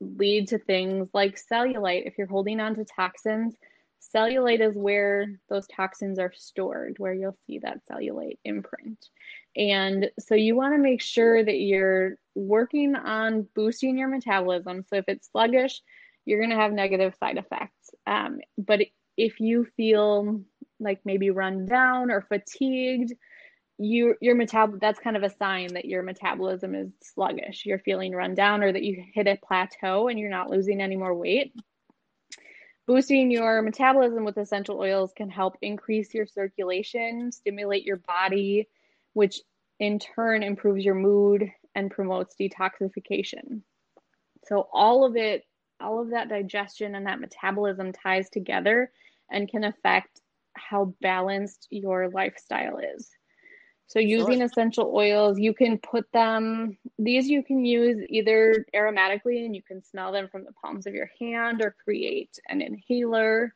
lead 0.00 0.48
to 0.48 0.58
things 0.58 1.08
like 1.12 1.40
cellulite. 1.50 2.06
If 2.06 2.16
you're 2.16 2.26
holding 2.26 2.60
on 2.60 2.74
to 2.76 2.84
toxins, 2.84 3.54
cellulite 4.14 4.60
is 4.60 4.74
where 4.74 5.40
those 5.48 5.66
toxins 5.66 6.18
are 6.18 6.32
stored, 6.34 6.96
where 6.98 7.14
you'll 7.14 7.36
see 7.46 7.58
that 7.58 7.80
cellulite 7.90 8.38
imprint. 8.44 9.06
And 9.56 10.10
so 10.18 10.34
you 10.34 10.56
want 10.56 10.74
to 10.74 10.78
make 10.78 11.02
sure 11.02 11.44
that 11.44 11.58
you're 11.58 12.16
working 12.34 12.96
on 12.96 13.46
boosting 13.54 13.98
your 13.98 14.08
metabolism. 14.08 14.84
So 14.88 14.96
if 14.96 15.04
it's 15.08 15.30
sluggish, 15.30 15.80
you're 16.24 16.40
going 16.40 16.50
to 16.50 16.56
have 16.56 16.72
negative 16.72 17.14
side 17.18 17.38
effects. 17.38 17.90
Um, 18.06 18.40
but 18.56 18.80
if 19.20 19.38
you 19.38 19.66
feel 19.76 20.40
like 20.80 21.00
maybe 21.04 21.28
run 21.28 21.66
down 21.66 22.10
or 22.10 22.22
fatigued, 22.22 23.12
you 23.76 24.14
your 24.20 24.34
metab 24.34 24.80
that's 24.80 24.98
kind 24.98 25.16
of 25.16 25.22
a 25.22 25.36
sign 25.36 25.74
that 25.74 25.84
your 25.84 26.02
metabolism 26.02 26.74
is 26.74 26.90
sluggish. 27.02 27.66
You're 27.66 27.78
feeling 27.78 28.12
run 28.12 28.34
down 28.34 28.62
or 28.62 28.72
that 28.72 28.82
you 28.82 29.04
hit 29.12 29.26
a 29.26 29.38
plateau 29.46 30.08
and 30.08 30.18
you're 30.18 30.30
not 30.30 30.48
losing 30.48 30.80
any 30.80 30.96
more 30.96 31.14
weight. 31.14 31.54
Boosting 32.86 33.30
your 33.30 33.60
metabolism 33.60 34.24
with 34.24 34.38
essential 34.38 34.80
oils 34.80 35.12
can 35.14 35.28
help 35.28 35.56
increase 35.60 36.14
your 36.14 36.26
circulation, 36.26 37.30
stimulate 37.30 37.84
your 37.84 37.98
body, 37.98 38.68
which 39.12 39.40
in 39.78 39.98
turn 39.98 40.42
improves 40.42 40.82
your 40.84 40.94
mood 40.94 41.50
and 41.74 41.90
promotes 41.90 42.34
detoxification. 42.40 43.60
So 44.46 44.66
all 44.72 45.04
of 45.04 45.16
it, 45.16 45.44
all 45.78 46.00
of 46.00 46.10
that 46.10 46.30
digestion 46.30 46.94
and 46.94 47.06
that 47.06 47.20
metabolism 47.20 47.92
ties 47.92 48.30
together 48.30 48.90
and 49.30 49.48
can 49.48 49.64
affect 49.64 50.20
how 50.54 50.94
balanced 51.00 51.68
your 51.70 52.08
lifestyle 52.10 52.78
is. 52.78 53.10
So 53.86 53.98
using 53.98 54.38
Sure. 54.38 54.46
essential 54.46 54.92
oils, 54.94 55.38
you 55.38 55.52
can 55.52 55.78
put 55.78 56.10
them, 56.12 56.78
these 56.98 57.28
you 57.28 57.42
can 57.42 57.64
use 57.64 58.04
either 58.08 58.64
aromatically 58.74 59.44
and 59.44 59.54
you 59.54 59.62
can 59.62 59.82
smell 59.82 60.12
them 60.12 60.28
from 60.28 60.44
the 60.44 60.52
palms 60.52 60.86
of 60.86 60.94
your 60.94 61.10
hand 61.18 61.60
or 61.60 61.74
create 61.84 62.38
an 62.48 62.62
inhaler. 62.62 63.52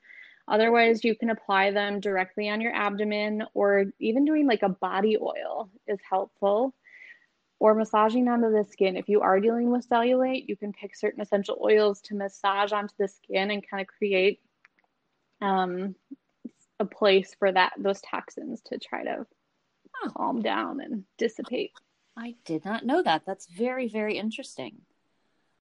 Otherwise, 0.49 1.05
you 1.05 1.15
can 1.15 1.31
apply 1.31 1.71
them 1.71 2.01
directly 2.01 2.49
on 2.49 2.61
your 2.61 2.75
abdomen 2.75 3.45
or 3.55 3.87
even 3.99 4.25
doing 4.25 4.47
like 4.47 4.63
a 4.63 4.69
body 4.69 5.17
oil 5.17 5.71
is 5.87 6.01
helpful. 6.09 6.75
Or 7.61 7.75
massaging 7.75 8.29
onto 8.29 8.51
the 8.51 8.65
skin. 8.65 8.97
If 8.97 9.09
you 9.09 9.21
are 9.23 9.41
dealing 9.41 9.71
with 9.71 9.89
cellulite, 9.89 10.49
you 10.49 10.57
can 10.57 10.73
pick 10.73 10.95
certain 10.95 11.23
essential 11.23 11.59
oils 11.63 12.01
to 12.03 12.15
massage 12.15 12.73
onto 12.73 12.93
the 12.99 13.09
skin 13.09 13.53
and 13.53 13.67
kind 13.67 13.81
of 13.81 13.87
create 13.87 14.41
um, 15.41 15.95
a 16.81 16.85
place 16.85 17.35
for 17.39 17.51
that 17.53 17.73
those 17.79 18.01
toxins 18.01 18.61
to 18.63 18.79
try 18.79 19.05
to 19.05 19.27
calm 20.17 20.43
down 20.43 20.81
and 20.81 21.05
dissipate. 21.19 21.73
I 22.17 22.35
did 22.45 22.65
not 22.65 22.85
know 22.85 23.03
that. 23.03 23.23
That's 23.27 23.47
very, 23.47 23.89
very 23.89 24.19
interesting. 24.19 24.77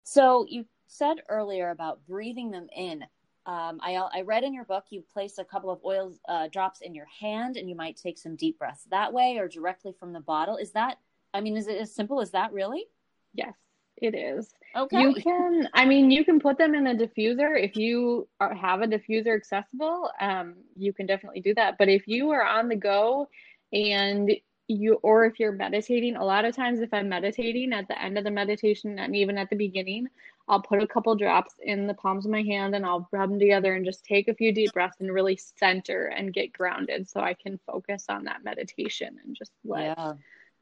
So 0.03 0.45
you 0.47 0.65
said 0.87 1.17
earlier 1.29 1.69
about 1.69 2.05
breathing 2.07 2.51
them 2.51 2.67
in. 2.75 3.03
Um, 3.45 3.79
I, 3.81 3.95
I 3.95 4.21
read 4.21 4.43
in 4.43 4.53
your 4.53 4.63
book 4.63 4.85
you 4.89 5.03
place 5.13 5.37
a 5.37 5.43
couple 5.43 5.69
of 5.69 5.79
oil 5.83 6.13
uh, 6.29 6.47
drops 6.47 6.81
in 6.81 6.93
your 6.95 7.07
hand 7.19 7.57
and 7.57 7.69
you 7.69 7.75
might 7.75 7.97
take 7.97 8.17
some 8.17 8.35
deep 8.35 8.59
breaths 8.59 8.85
that 8.89 9.11
way 9.11 9.37
or 9.37 9.47
directly 9.47 9.93
from 9.99 10.13
the 10.13 10.19
bottle. 10.19 10.57
Is 10.57 10.71
that, 10.71 10.97
I 11.33 11.41
mean, 11.41 11.57
is 11.57 11.67
it 11.67 11.77
as 11.77 11.93
simple 11.93 12.21
as 12.21 12.31
that 12.31 12.53
really? 12.53 12.85
Yes, 13.33 13.55
it 14.03 14.15
is. 14.15 14.53
Okay. 14.75 15.01
You 15.01 15.13
can, 15.13 15.69
I 15.73 15.85
mean, 15.85 16.11
you 16.11 16.25
can 16.25 16.39
put 16.39 16.57
them 16.57 16.73
in 16.75 16.87
a 16.87 16.95
diffuser 16.95 17.61
if 17.61 17.75
you 17.75 18.27
are, 18.39 18.53
have 18.53 18.81
a 18.81 18.87
diffuser 18.87 19.35
accessible. 19.35 20.09
Um, 20.19 20.55
you 20.75 20.93
can 20.93 21.05
definitely 21.05 21.41
do 21.41 21.53
that. 21.55 21.77
But 21.77 21.89
if 21.89 22.07
you 22.07 22.31
are 22.31 22.43
on 22.43 22.69
the 22.69 22.75
go 22.75 23.29
and 23.71 24.31
you, 24.67 24.95
or 25.03 25.25
if 25.25 25.39
you're 25.39 25.51
meditating, 25.51 26.15
a 26.15 26.25
lot 26.25 26.45
of 26.45 26.55
times 26.55 26.79
if 26.79 26.93
I'm 26.93 27.09
meditating 27.09 27.73
at 27.73 27.87
the 27.87 28.01
end 28.01 28.17
of 28.17 28.23
the 28.23 28.31
meditation 28.31 28.97
and 28.97 29.15
even 29.15 29.37
at 29.37 29.49
the 29.49 29.55
beginning, 29.55 30.07
I'll 30.47 30.61
put 30.61 30.81
a 30.81 30.87
couple 30.87 31.15
drops 31.15 31.53
in 31.61 31.87
the 31.87 31.93
palms 31.93 32.25
of 32.25 32.31
my 32.31 32.41
hand 32.41 32.75
and 32.75 32.85
I'll 32.85 33.07
rub 33.11 33.29
them 33.29 33.39
together 33.39 33.75
and 33.75 33.85
just 33.85 34.03
take 34.03 34.27
a 34.27 34.33
few 34.33 34.51
deep 34.51 34.73
breaths 34.73 34.99
and 34.99 35.13
really 35.13 35.39
center 35.57 36.07
and 36.07 36.33
get 36.33 36.51
grounded 36.51 37.09
so 37.09 37.21
I 37.21 37.33
can 37.33 37.59
focus 37.65 38.05
on 38.09 38.25
that 38.25 38.43
meditation 38.43 39.17
and 39.23 39.35
just 39.35 39.51
let 39.63 39.97
yeah. 39.97 40.13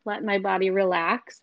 let 0.06 0.24
my 0.24 0.38
body 0.38 0.70
relax. 0.70 1.42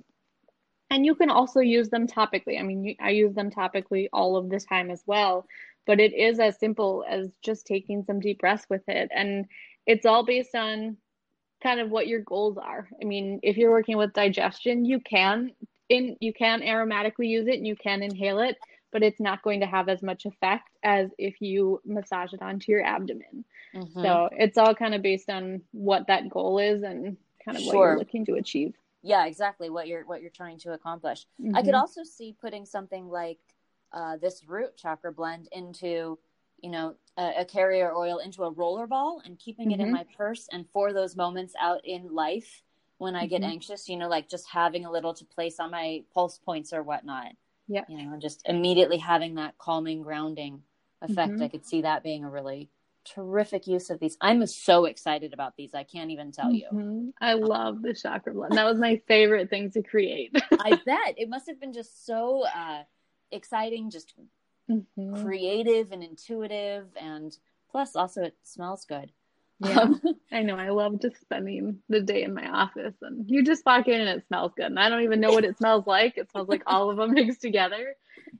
And 0.90 1.04
you 1.04 1.14
can 1.14 1.30
also 1.30 1.60
use 1.60 1.90
them 1.90 2.06
topically. 2.06 2.58
I 2.58 2.62
mean, 2.62 2.84
you, 2.84 2.94
I 3.00 3.10
use 3.10 3.34
them 3.34 3.50
topically 3.50 4.08
all 4.12 4.36
of 4.36 4.48
the 4.48 4.58
time 4.58 4.90
as 4.90 5.02
well, 5.06 5.46
but 5.86 6.00
it 6.00 6.14
is 6.14 6.40
as 6.40 6.58
simple 6.58 7.04
as 7.08 7.28
just 7.42 7.66
taking 7.66 8.04
some 8.04 8.20
deep 8.20 8.40
breaths 8.40 8.66
with 8.70 8.88
it. 8.88 9.10
And 9.14 9.46
it's 9.86 10.06
all 10.06 10.24
based 10.24 10.54
on 10.54 10.96
kind 11.62 11.80
of 11.80 11.90
what 11.90 12.06
your 12.06 12.20
goals 12.20 12.56
are. 12.56 12.88
I 13.00 13.04
mean, 13.04 13.40
if 13.42 13.56
you're 13.56 13.70
working 13.70 13.98
with 13.98 14.12
digestion, 14.12 14.84
you 14.84 15.00
can 15.00 15.52
in 15.88 16.16
you 16.20 16.32
can 16.32 16.60
aromatically 16.60 17.28
use 17.28 17.46
it 17.46 17.56
and 17.56 17.66
you 17.66 17.76
can 17.76 18.02
inhale 18.02 18.40
it, 18.40 18.56
but 18.92 19.02
it's 19.02 19.20
not 19.20 19.42
going 19.42 19.60
to 19.60 19.66
have 19.66 19.88
as 19.88 20.02
much 20.02 20.26
effect 20.26 20.68
as 20.82 21.10
if 21.18 21.40
you 21.40 21.80
massage 21.84 22.32
it 22.32 22.42
onto 22.42 22.72
your 22.72 22.84
abdomen. 22.84 23.44
Mhm. 23.74 24.02
So 24.02 24.28
it's 24.32 24.58
all 24.58 24.74
kind 24.74 24.94
of 24.94 25.02
based 25.02 25.30
on 25.30 25.62
what 25.72 26.06
that 26.06 26.28
goal 26.28 26.58
is 26.58 26.82
and 26.82 27.16
kind 27.44 27.56
of 27.56 27.64
what 27.64 27.74
you're 27.74 27.98
looking 27.98 28.24
to 28.26 28.34
achieve. 28.34 28.74
Yeah, 29.08 29.26
exactly 29.26 29.70
what 29.70 29.88
you're 29.88 30.04
what 30.06 30.20
you're 30.22 30.30
trying 30.30 30.58
to 30.60 30.72
accomplish. 30.72 31.26
I 31.52 31.62
could 31.62 31.74
Mhm. 31.74 31.82
also 31.82 32.02
see 32.04 32.32
putting 32.38 32.66
something 32.66 33.08
like 33.08 33.40
uh, 33.92 34.16
this 34.18 34.44
root 34.46 34.76
chakra 34.76 35.12
blend 35.12 35.48
into, 35.52 36.18
you 36.58 36.70
know, 36.70 36.96
a, 37.16 37.40
a 37.40 37.44
carrier 37.44 37.94
oil 37.94 38.18
into 38.18 38.44
a 38.44 38.50
roller 38.50 38.86
ball 38.86 39.22
and 39.24 39.38
keeping 39.38 39.70
it 39.70 39.80
in 39.80 39.90
Mhm. 39.90 39.90
my 39.90 40.04
purse. 40.16 40.46
And 40.52 40.68
for 40.72 40.92
those 40.92 41.16
moments 41.16 41.54
out 41.58 41.80
in 41.84 42.12
life 42.14 42.62
when 42.98 43.14
I 43.16 43.26
get 43.26 43.42
Mhm. 43.42 43.52
anxious, 43.54 43.88
you 43.88 43.96
know, 43.96 44.08
like 44.08 44.28
just 44.28 44.48
having 44.50 44.84
a 44.84 44.90
little 44.92 45.14
to 45.14 45.24
place 45.24 45.58
on 45.60 45.70
my 45.70 46.04
pulse 46.12 46.38
points 46.38 46.72
or 46.72 46.82
whatnot. 46.82 47.32
Yeah. 47.68 47.84
You 47.86 47.96
know, 48.04 48.18
just 48.18 48.42
immediately 48.46 48.98
having 48.98 49.36
that 49.36 49.56
calming, 49.58 50.02
grounding 50.02 50.64
effect. 51.00 51.40
Mhm. 51.40 51.42
I 51.42 51.48
could 51.48 51.64
see 51.64 51.82
that 51.82 52.02
being 52.02 52.24
a 52.24 52.30
really 52.30 52.70
terrific 53.12 53.66
use 53.66 53.90
of 53.90 53.98
these. 54.00 54.16
I'm 54.20 54.44
so 54.46 54.84
excited 54.84 55.32
about 55.32 55.56
these. 55.56 55.74
I 55.74 55.84
can't 55.84 56.10
even 56.10 56.32
tell 56.32 56.52
you. 56.52 56.66
Mhm. 56.72 57.12
I 57.20 57.34
love 57.34 57.82
the 57.82 57.94
chakra 57.94 58.32
blend. 58.34 58.56
That 58.56 58.64
was 58.64 58.78
my 58.78 58.96
favorite 59.08 59.50
thing 59.50 59.70
to 59.72 59.82
create. 59.82 60.32
I 60.60 60.80
bet 60.84 61.14
it 61.16 61.28
must 61.28 61.48
have 61.48 61.60
been 61.60 61.72
just 61.72 62.04
so 62.06 62.44
uh, 62.46 62.82
exciting, 63.30 63.90
just 63.90 64.14
Mhm. 64.68 65.22
creative 65.22 65.92
and 65.92 66.02
intuitive, 66.04 66.88
and 67.00 67.36
plus 67.70 67.96
also 67.96 68.22
it 68.22 68.36
smells 68.42 68.84
good. 68.84 69.10
Yeah. 69.60 69.80
Um, 69.80 70.00
I 70.32 70.42
know. 70.42 70.56
I 70.56 70.68
love 70.68 71.00
just 71.00 71.20
spending 71.20 71.82
the 71.88 72.00
day 72.00 72.22
in 72.22 72.34
my 72.34 72.48
office, 72.48 72.94
and 73.02 73.28
you 73.28 73.42
just 73.42 73.64
walk 73.66 73.88
in 73.88 74.00
and 74.00 74.08
it 74.20 74.26
smells 74.28 74.52
good. 74.56 74.66
And 74.66 74.78
I 74.78 74.88
don't 74.88 75.02
even 75.02 75.20
know 75.20 75.32
what 75.32 75.44
it 75.44 75.56
smells 75.58 75.86
like. 75.86 76.16
It 76.18 76.30
smells 76.30 76.48
like 76.48 76.62
all 76.66 76.90
of 76.90 76.96
them 76.98 77.10
mixed 77.14 77.40
together. 77.40 77.96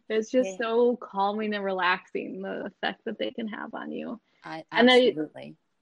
It's 0.09 0.31
just 0.31 0.51
Yeah. 0.51 0.57
so 0.59 0.97
calming 0.97 1.55
and 1.55 1.65
relaxing, 1.65 2.43
the 2.43 2.67
effect 2.67 3.05
that 3.07 3.19
they 3.19 3.31
can 3.31 3.49
have 3.49 3.75
on 3.75 3.91
you. 3.91 4.21
I 4.45 4.65
And 4.73 4.91
I- 4.91 5.15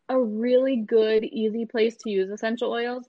a 0.08 0.20
really 0.20 0.76
good, 0.76 1.24
easy 1.24 1.66
place 1.66 1.96
to 1.98 2.10
use 2.10 2.30
essential 2.30 2.70
oils, 2.70 3.08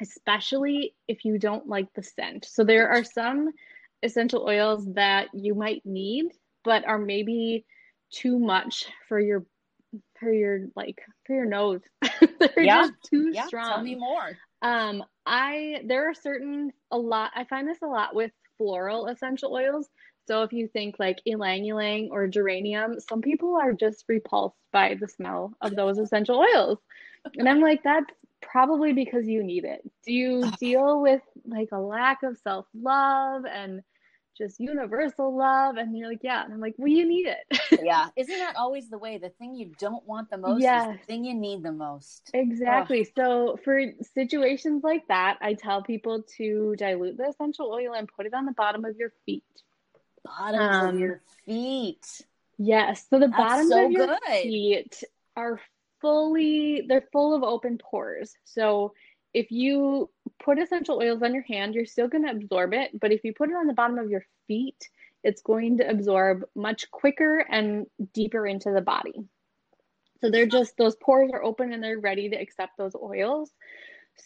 especially 0.00 0.94
if 1.08 1.24
you 1.24 1.38
don't 1.38 1.68
like 1.68 1.92
the 1.94 2.02
scent. 2.02 2.46
So 2.46 2.64
there 2.64 2.88
are 2.88 3.04
some 3.04 3.50
essential 4.02 4.42
oils 4.46 4.86
that 4.94 5.28
you 5.34 5.54
might 5.54 5.84
need, 5.84 6.26
but 6.64 6.86
are 6.86 6.98
maybe 6.98 7.64
too 8.10 8.38
much 8.38 8.86
for 9.08 9.18
your 9.20 9.44
for 10.18 10.32
your 10.32 10.68
like 10.74 11.02
for 11.26 11.34
your 11.34 11.46
nose. 11.46 11.80
They're 12.20 12.64
Yeah. 12.64 12.82
just 12.82 12.92
too 13.10 13.30
yeah, 13.32 13.46
strong. 13.46 13.68
tell 13.68 13.82
me 13.82 13.94
more. 13.94 14.36
Um, 14.62 15.04
I 15.24 15.82
there 15.84 16.08
are 16.08 16.14
certain 16.14 16.72
a 16.90 16.98
lot. 16.98 17.32
I 17.34 17.44
find 17.44 17.68
this 17.68 17.82
a 17.82 17.86
lot 17.86 18.14
with 18.14 18.32
floral 18.58 19.06
essential 19.06 19.52
oils. 19.52 19.88
So 20.26 20.42
if 20.42 20.52
you 20.52 20.68
think 20.68 20.96
like 20.98 21.20
ylang 21.24 21.64
ylang 21.64 22.08
or 22.10 22.26
geranium, 22.26 23.00
some 23.00 23.22
people 23.22 23.56
are 23.56 23.72
just 23.72 24.04
repulsed 24.08 24.56
by 24.72 24.94
the 25.00 25.08
smell 25.08 25.54
of 25.60 25.76
those 25.76 25.98
essential 25.98 26.38
oils, 26.38 26.78
and 27.36 27.48
I'm 27.48 27.60
like, 27.60 27.82
that's 27.82 28.10
probably 28.42 28.92
because 28.92 29.26
you 29.26 29.42
need 29.42 29.64
it. 29.64 29.82
Do 30.04 30.12
you 30.12 30.52
deal 30.58 31.00
with 31.00 31.22
like 31.46 31.68
a 31.72 31.78
lack 31.78 32.22
of 32.22 32.38
self 32.38 32.66
love 32.74 33.44
and 33.46 33.82
just 34.36 34.60
universal 34.60 35.36
love? 35.36 35.76
And 35.76 35.96
you're 35.96 36.08
like, 36.08 36.22
yeah. 36.22 36.44
And 36.44 36.52
I'm 36.52 36.60
like, 36.60 36.74
well, 36.78 36.88
you 36.88 37.06
need 37.06 37.26
it. 37.26 37.60
Yeah, 37.82 38.08
isn't 38.16 38.38
that 38.38 38.56
always 38.56 38.88
the 38.88 38.98
way? 38.98 39.18
The 39.18 39.28
thing 39.28 39.54
you 39.54 39.70
don't 39.78 40.04
want 40.06 40.30
the 40.30 40.38
most 40.38 40.60
is 40.60 40.64
the 40.64 40.98
thing 41.06 41.24
you 41.24 41.34
need 41.34 41.62
the 41.62 41.72
most. 41.72 42.30
Exactly. 42.34 43.04
So 43.14 43.58
for 43.64 43.80
situations 44.14 44.82
like 44.82 45.06
that, 45.08 45.38
I 45.40 45.54
tell 45.54 45.82
people 45.82 46.24
to 46.38 46.74
dilute 46.76 47.16
the 47.16 47.28
essential 47.28 47.70
oil 47.70 47.94
and 47.94 48.08
put 48.08 48.26
it 48.26 48.34
on 48.34 48.46
the 48.46 48.52
bottom 48.52 48.84
of 48.84 48.96
your 48.96 49.12
feet. 49.24 49.44
Bottoms 50.26 50.76
Um, 50.76 50.94
of 50.94 51.00
your 51.00 51.20
feet. 51.44 52.20
Yes. 52.58 53.06
So 53.08 53.18
the 53.18 53.28
That's 53.28 53.38
bottoms 53.38 53.70
so 53.70 53.86
of 53.86 53.92
your 53.92 54.06
good. 54.06 54.18
feet 54.42 55.04
are 55.36 55.60
fully 56.00 56.84
they're 56.88 57.08
full 57.12 57.34
of 57.34 57.42
open 57.42 57.78
pores. 57.78 58.34
So 58.44 58.92
if 59.34 59.50
you 59.50 60.10
put 60.42 60.58
essential 60.58 60.98
oils 60.98 61.22
on 61.22 61.34
your 61.34 61.42
hand, 61.42 61.74
you're 61.74 61.84
still 61.84 62.08
going 62.08 62.24
to 62.24 62.30
absorb 62.30 62.72
it. 62.72 62.98
But 62.98 63.12
if 63.12 63.24
you 63.24 63.34
put 63.34 63.50
it 63.50 63.56
on 63.56 63.66
the 63.66 63.74
bottom 63.74 63.98
of 63.98 64.10
your 64.10 64.24
feet, 64.46 64.88
it's 65.22 65.42
going 65.42 65.78
to 65.78 65.88
absorb 65.88 66.44
much 66.54 66.90
quicker 66.90 67.40
and 67.40 67.86
deeper 68.14 68.46
into 68.46 68.70
the 68.72 68.80
body. 68.80 69.24
So 70.20 70.30
they're 70.30 70.46
just, 70.46 70.76
those 70.78 70.96
pores 70.96 71.30
are 71.32 71.42
open 71.42 71.72
and 71.72 71.82
they're 71.82 71.98
ready 71.98 72.30
to 72.30 72.36
accept 72.36 72.78
those 72.78 72.94
oils. 72.94 73.50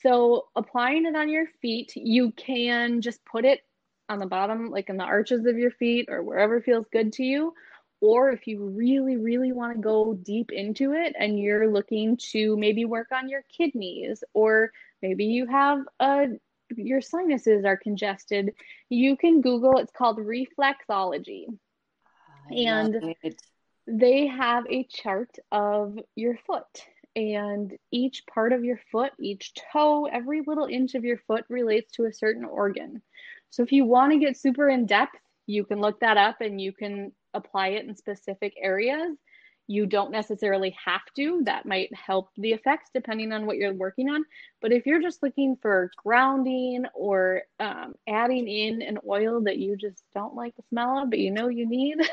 So 0.03 0.47
applying 0.55 1.07
it 1.07 1.17
on 1.17 1.29
your 1.29 1.47
feet, 1.61 1.93
you 1.97 2.31
can 2.33 3.01
just 3.01 3.25
put 3.25 3.45
it 3.45 3.61
on 4.11 4.19
the 4.19 4.27
bottom, 4.27 4.71
like 4.71 4.89
in 4.89 4.97
the 4.97 5.05
arches 5.05 5.47
of 5.47 5.57
your 5.57 5.71
feet 5.71 6.09
or 6.11 6.23
wherever 6.23 6.61
feels 6.61 6.87
good 6.93 7.13
to 7.15 7.23
you. 7.23 7.55
Or 8.03 8.31
if 8.31 8.47
you 8.47 8.65
really, 8.65 9.17
really 9.17 9.53
want 9.53 9.75
to 9.77 9.81
go 9.81 10.15
deep 10.15 10.51
into 10.53 10.95
it 10.95 11.15
and 11.19 11.39
you're 11.39 11.71
looking 11.71 12.17
to 12.33 12.57
maybe 12.57 12.85
work 12.85 13.09
on 13.13 13.29
your 13.29 13.45
kidneys, 13.57 14.25
or 14.35 14.73
maybe 15.01 15.27
you 15.27 15.47
have 15.47 15.81
a 16.01 16.27
your 16.77 17.01
sinuses 17.01 17.65
are 17.65 17.77
congested, 17.77 18.55
you 18.89 19.17
can 19.17 19.41
Google 19.41 19.79
it's 19.79 19.93
called 19.93 20.19
reflexology. 20.19 21.47
I 22.51 22.55
And 22.55 23.15
they 23.87 24.27
have 24.29 24.65
a 24.69 24.85
chart 24.85 25.37
of 25.51 25.99
your 26.15 26.37
foot 26.47 26.87
and 27.17 27.77
each 27.91 28.25
part 28.27 28.53
of 28.53 28.65
your 28.65 28.81
foot 28.93 29.11
each 29.19 29.53
toe 29.73 30.07
every 30.07 30.43
little 30.47 30.67
inch 30.67 30.95
of 30.95 31.05
your 31.05 31.19
foot 31.27 31.45
relates 31.49 31.91
to 31.91 32.05
a 32.05 32.13
certain 32.13 32.45
organ 32.45 33.03
so 33.51 33.63
if 33.63 33.73
you 33.73 33.85
want 33.85 34.13
to 34.13 34.19
get 34.19 34.37
super 34.37 34.69
in 34.69 34.87
depth 34.87 35.17
you 35.47 35.65
can 35.65 35.81
look 35.81 36.01
that 36.01 36.17
up 36.17 36.41
and 36.41 36.61
you 36.61 36.73
can 36.73 37.13
apply 37.35 37.69
it 37.69 37.85
in 37.87 37.95
specific 37.95 38.55
areas 38.61 39.17
you 39.71 39.87
don't 39.87 40.11
necessarily 40.11 40.77
have 40.85 41.05
to 41.15 41.43
that 41.45 41.65
might 41.65 41.95
help 41.95 42.31
the 42.37 42.53
effects 42.53 42.91
depending 42.93 43.33
on 43.33 43.47
what 43.47 43.57
you're 43.57 43.73
working 43.73 44.09
on 44.11 44.25
but 44.61 44.73
if 44.73 44.87
you're 44.87 45.01
just 45.01 45.23
looking 45.23 45.57
for 45.63 45.91
grounding 45.97 46.85
or 46.95 47.43
um, 47.61 47.95
adding 48.09 48.49
in 48.49 48.83
an 48.83 48.99
oil 49.09 49.41
that 49.41 49.59
you 49.59 49.77
just 49.77 50.03
don't 50.13 50.35
like 50.35 50.55
the 50.57 50.63
smell 50.69 50.99
of 50.99 51.11
but 51.11 51.19
you 51.19 51.31
know 51.31 51.49
you 51.49 51.69
need 51.69 51.99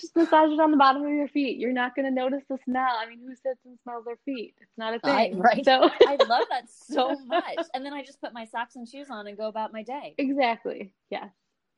just 0.00 0.14
massage 0.16 0.52
it 0.52 0.60
on 0.60 0.70
the 0.70 0.76
bottom 0.76 1.04
of 1.04 1.12
your 1.12 1.28
feet. 1.28 1.58
You're 1.58 1.72
not 1.72 1.94
going 1.94 2.06
to 2.06 2.12
notice 2.12 2.42
the 2.48 2.58
smell. 2.64 2.96
I 2.98 3.08
mean, 3.08 3.20
who 3.20 3.34
sits 3.34 3.64
and 3.64 3.78
smells 3.82 4.04
their 4.04 4.18
feet? 4.24 4.54
It's 4.60 4.78
not 4.78 4.94
a 4.94 5.00
thing. 5.00 5.38
right. 5.40 5.64
So 5.64 5.90
I 6.06 6.16
love 6.28 6.44
that 6.50 6.68
so 6.68 7.16
much. 7.26 7.58
And 7.74 7.84
then 7.84 7.92
I 7.92 8.04
just 8.04 8.20
put 8.20 8.32
my 8.32 8.44
socks 8.44 8.76
and 8.76 8.88
shoes 8.88 9.08
on 9.10 9.26
and 9.26 9.36
go 9.36 9.48
about 9.48 9.72
my 9.72 9.82
day. 9.82 10.14
exactly. 10.18 10.92
Yes. 11.10 11.30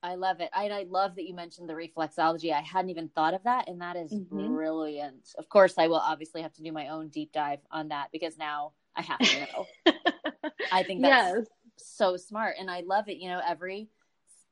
I 0.03 0.15
love 0.15 0.41
it. 0.41 0.49
I, 0.55 0.69
I 0.69 0.87
love 0.89 1.17
that 1.17 1.27
you 1.27 1.35
mentioned 1.35 1.69
the 1.69 1.75
reflexology. 1.75 2.53
I 2.53 2.61
hadn't 2.61 2.91
even 2.91 3.09
thought 3.11 3.35
of 3.35 3.43
that, 3.45 3.69
and 3.69 3.81
that 3.83 3.97
is 3.97 4.13
Mhm. 4.13 4.49
brilliant. 4.49 5.35
Of 5.37 5.49
course, 5.49 5.75
I 5.77 5.89
will 5.89 5.97
obviously 5.97 6.43
have 6.43 6.55
to 6.55 6.63
do 6.63 6.73
my 6.73 6.89
own 6.89 7.09
deep 7.09 7.33
dive 7.33 7.61
on 7.71 7.89
that 7.89 8.09
because 8.13 8.39
now 8.39 8.73
I 8.97 9.03
have 9.03 9.19
to 9.19 9.41
know. 9.41 9.69
I 10.73 10.83
think 10.83 11.03
that's 11.03 11.27
yes. 11.37 11.47
so 11.77 12.17
smart, 12.17 12.57
and 12.59 12.71
I 12.71 12.81
love 12.81 13.09
it. 13.09 13.19
You 13.19 13.29
know, 13.29 13.41
every 13.47 13.89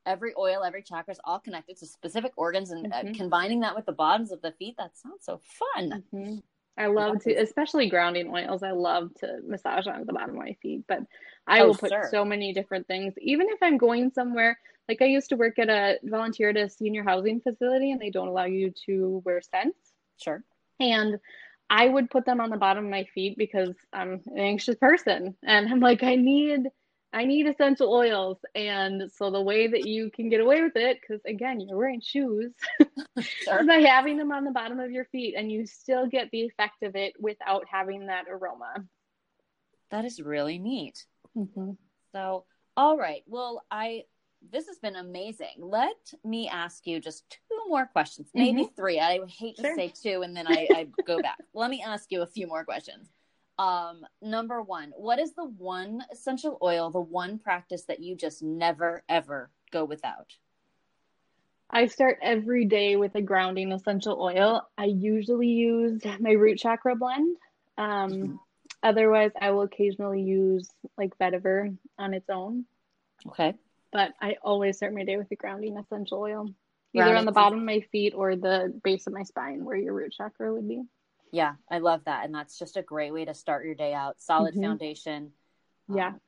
every 0.05 0.33
oil, 0.39 0.65
every 0.65 0.83
chakra 0.83 1.13
is 1.13 1.21
all 1.25 1.39
connected 1.39 1.79
to 1.79 1.87
specific 1.87 2.33
organs, 2.37 2.71
and 2.71 2.93
uh, 2.93 3.05
Mhm. 3.05 3.15
combining 3.15 3.61
that 3.61 3.75
with 3.75 3.87
the 3.87 3.93
bottoms 3.93 4.33
of 4.33 4.43
the 4.43 4.53
feet. 4.53 4.77
That 4.77 4.99
sounds 4.99 5.25
so 5.25 5.41
fun. 5.75 6.05
Mhm. 6.13 6.43
I 6.77 6.87
love 6.87 7.21
to, 7.25 7.33
especially 7.35 7.89
grounding 7.89 8.33
oils. 8.33 8.63
I 8.63 8.71
love 8.71 9.13
to 9.21 9.41
massage 9.45 9.87
on 9.89 10.05
the 10.05 10.13
bottom 10.13 10.31
of 10.31 10.37
my 10.37 10.57
feet, 10.63 10.85
but 10.87 11.01
I 11.47 11.63
Oh, 11.63 11.69
will 11.69 11.75
put 11.75 11.91
sure. 11.91 12.09
so 12.11 12.25
many 12.25 12.53
different 12.53 12.87
things. 12.87 13.15
Even 13.21 13.49
if 13.49 13.59
I'm 13.63 13.79
going 13.79 14.11
somewhere, 14.13 14.57
like 14.88 15.03
I 15.03 15.07
used 15.07 15.29
to 15.31 15.37
work 15.37 15.59
at 15.59 15.68
a 15.68 15.98
volunteer 16.03 16.51
at 16.51 16.57
a 16.57 16.68
senior 16.68 17.05
housing 17.05 17.40
facility, 17.40 17.92
and 17.92 18.01
they 18.01 18.11
don't 18.11 18.29
allow 18.29 18.44
you 18.46 18.72
to 18.87 19.22
wear 19.24 19.40
scents. 19.40 19.92
Sure. 20.16 20.42
And 20.81 21.18
I 21.70 21.87
would 21.87 22.11
put 22.11 22.24
them 22.24 22.40
on 22.40 22.51
the 22.51 22.57
bottom 22.57 22.85
of 22.87 22.90
my 22.90 23.05
feet 23.14 23.37
because 23.37 23.74
I'm 23.92 24.22
an 24.27 24.38
anxious 24.38 24.77
person. 24.77 25.37
And 25.42 25.68
I'm 25.68 25.81
like, 25.81 26.03
I 26.03 26.16
need 26.16 26.68
I 27.12 27.24
need 27.24 27.46
essential 27.46 27.92
oils. 27.92 28.38
And 28.55 29.11
so 29.16 29.31
the 29.31 29.40
way 29.40 29.66
that 29.66 29.87
you 29.87 30.11
can 30.11 30.29
get 30.29 30.40
away 30.40 30.62
with 30.62 30.77
it, 30.77 30.98
because 31.01 31.22
again, 31.24 31.61
you're 31.61 31.77
wearing 31.77 32.01
shoes, 32.03 32.53
Sure. 33.20 33.64
by 33.66 33.77
having 33.77 34.18
them 34.18 34.31
on 34.31 34.44
the 34.44 34.51
bottom 34.51 34.79
of 34.79 34.90
your 34.90 35.07
feet 35.07 35.35
and 35.37 35.51
you 35.51 35.66
still 35.66 36.07
get 36.07 36.31
the 36.31 36.42
effect 36.42 36.83
of 36.83 36.96
it 36.96 37.14
without 37.18 37.64
having 37.70 38.07
that 38.07 38.27
aroma. 38.31 38.85
That 39.90 40.05
is 40.05 40.20
really 40.20 40.59
neat. 40.59 41.07
Mm-hmm. 41.37 41.72
So, 42.12 42.44
all 42.77 42.98
right. 42.98 43.22
Well, 43.27 43.64
I 43.70 44.03
this 44.51 44.67
has 44.67 44.79
been 44.79 44.97
amazing. 44.97 45.55
Let 45.59 46.13
me 46.25 46.49
ask 46.49 46.87
you 46.87 47.01
just 47.01 47.29
two 47.31 47.69
more 47.69 47.87
questions, 47.87 48.31
maybe 48.35 48.69
three. 48.77 48.99
I 49.01 49.21
hate 49.27 49.57
to 49.57 49.63
Sure. 49.63 49.75
say 49.75 49.89
two 49.89 50.23
and 50.23 50.37
then 50.37 50.47
I, 50.47 50.69
I 50.73 50.87
go 51.07 51.21
back. 51.21 51.39
Let 51.55 51.71
me 51.71 51.83
ask 51.83 52.11
you 52.11 52.23
a 52.23 52.27
few 52.27 52.47
more 52.47 52.65
questions. 52.65 53.09
Um, 53.59 54.07
number 54.23 54.63
one, 54.63 54.93
what 54.97 55.19
is 55.19 55.35
the 55.35 55.45
one 55.45 56.05
essential 56.13 56.59
oil, 56.63 56.91
the 56.91 57.01
one 57.01 57.39
practice 57.39 57.85
that 57.85 58.01
you 58.01 58.15
just 58.17 58.43
never 58.43 59.03
ever 59.09 59.51
go 59.73 59.85
without? 59.85 60.35
I 61.71 61.87
start 61.87 62.19
every 62.23 62.65
day 62.65 62.97
with 62.97 63.15
a 63.15 63.21
grounding 63.21 63.73
essential 63.73 64.19
oil. 64.23 64.67
I 64.79 64.87
usually 64.87 65.49
use 65.49 66.01
my 66.21 66.31
root 66.33 66.59
chakra 66.59 66.97
blend. 66.97 67.37
Um, 67.77 68.13
Mhm. 68.13 68.39
Otherwise, 68.81 69.33
I 69.41 69.51
will 69.51 69.63
occasionally 69.63 70.23
use 70.23 70.71
like 70.97 71.19
vetiver 71.19 71.77
on 71.99 72.15
its 72.15 72.31
own. 72.31 72.65
Okay. 73.27 73.55
But 73.92 74.12
I 74.20 74.37
always 74.42 74.77
start 74.77 74.94
my 74.94 75.05
day 75.05 75.16
with 75.16 75.31
a 75.31 75.37
grounding 75.37 75.77
essential 75.77 76.20
oil, 76.20 76.48
either 76.94 77.16
on 77.16 77.24
the 77.24 77.33
bottom 77.33 77.59
of 77.61 77.64
my 77.64 77.81
feet 77.92 78.14
or 78.14 78.37
the 78.37 78.79
base 78.85 79.07
of 79.07 79.12
my 79.12 79.22
spine, 79.22 79.64
where 79.64 79.77
your 79.77 79.94
root 79.94 80.12
chakra 80.12 80.53
would 80.53 80.68
be. 80.68 80.83
Yeah, 81.31 81.55
I 81.70 81.79
love 81.79 82.05
that. 82.07 82.24
And 82.24 82.35
that's 82.35 82.59
just 82.59 82.77
a 82.77 82.83
great 82.83 83.12
way 83.12 83.24
to 83.24 83.35
start 83.35 83.64
your 83.66 83.74
day 83.74 83.92
out. 83.92 84.20
Solid 84.20 84.55
Mhm. 84.55 84.62
foundation. 84.62 85.33
Yeah. 85.88 86.09
Um, 86.09 86.20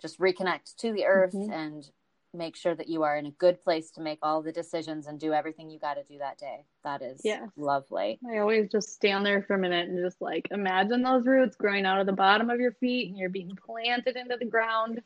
just 0.00 0.18
reconnect 0.18 0.76
to 0.76 0.92
the 0.92 1.06
earth 1.06 1.32
Mhm. 1.34 1.52
and 1.52 1.90
make 2.34 2.56
sure 2.56 2.74
that 2.74 2.88
you 2.88 3.04
are 3.04 3.16
in 3.16 3.26
a 3.26 3.30
good 3.30 3.62
place 3.62 3.90
to 3.92 4.00
make 4.00 4.18
all 4.20 4.42
the 4.42 4.52
decisions 4.52 5.06
and 5.06 5.20
do 5.20 5.32
everything 5.32 5.70
you 5.70 5.78
got 5.78 5.94
to 5.94 6.02
do 6.02 6.18
that 6.18 6.36
day. 6.36 6.66
That 6.82 7.00
is 7.00 7.20
Yes. 7.24 7.48
lovely. 7.56 8.18
I 8.28 8.38
always 8.38 8.68
just 8.70 8.92
stand 8.92 9.24
there 9.24 9.42
for 9.42 9.54
a 9.54 9.58
minute 9.58 9.88
and 9.88 10.04
just 10.04 10.20
like 10.20 10.48
imagine 10.50 11.02
those 11.02 11.26
roots 11.26 11.56
growing 11.56 11.86
out 11.86 12.00
of 12.00 12.06
the 12.06 12.12
bottom 12.12 12.50
of 12.50 12.60
your 12.60 12.72
feet 12.72 13.08
and 13.08 13.16
you're 13.16 13.30
being 13.30 13.56
planted 13.56 14.16
into 14.16 14.36
the 14.36 14.44
ground. 14.44 15.00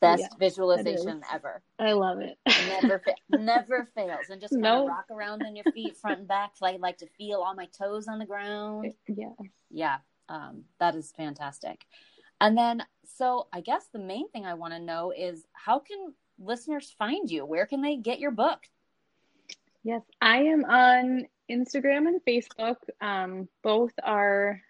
Best 0.00 0.22
Yeah, 0.22 0.28
visualization 0.38 1.22
ever. 1.32 1.62
I 1.78 1.92
love 1.92 2.20
it. 2.20 2.38
Never 2.80 3.00
fa- 3.00 3.14
never 3.38 3.88
fails. 3.94 4.30
And 4.30 4.40
just 4.40 4.52
kind 4.54 4.62
No. 4.62 4.82
of 4.84 4.88
rock 4.88 5.06
around 5.10 5.42
on 5.42 5.54
your 5.56 5.64
feet 5.74 5.96
front 5.96 6.20
and 6.20 6.28
back. 6.28 6.52
I 6.62 6.76
like 6.76 6.98
to 6.98 7.06
feel 7.18 7.40
all 7.40 7.54
my 7.54 7.66
toes 7.78 8.08
on 8.08 8.18
the 8.18 8.24
ground. 8.26 8.92
yeah. 9.06 9.28
Yeah, 9.70 9.98
um, 10.28 10.64
that 10.78 10.94
is 10.94 11.12
fantastic. 11.16 11.84
And 12.40 12.56
then, 12.56 12.82
so 13.04 13.48
I 13.52 13.60
guess 13.60 13.86
the 13.92 13.98
main 13.98 14.30
thing 14.30 14.46
I 14.46 14.54
want 14.54 14.72
to 14.72 14.80
know 14.80 15.12
is 15.16 15.44
how 15.52 15.78
can 15.80 16.14
listeners 16.38 16.94
find 16.98 17.30
you? 17.30 17.44
Where 17.44 17.66
can 17.66 17.82
they 17.82 17.96
get 17.96 18.18
your 18.20 18.30
book? 18.30 18.60
Yes, 19.84 20.02
I 20.20 20.38
am 20.44 20.64
on 20.64 21.26
Instagram 21.50 22.06
and 22.08 22.20
Facebook. 22.26 22.76
Um, 23.00 23.48
both 23.62 23.92
are 24.02 24.62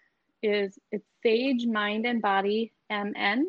is 0.43 0.77
it's 0.91 1.05
Sage 1.23 1.65
Mind 1.67 2.05
and 2.05 2.21
Body 2.21 2.73
MN. 2.89 3.45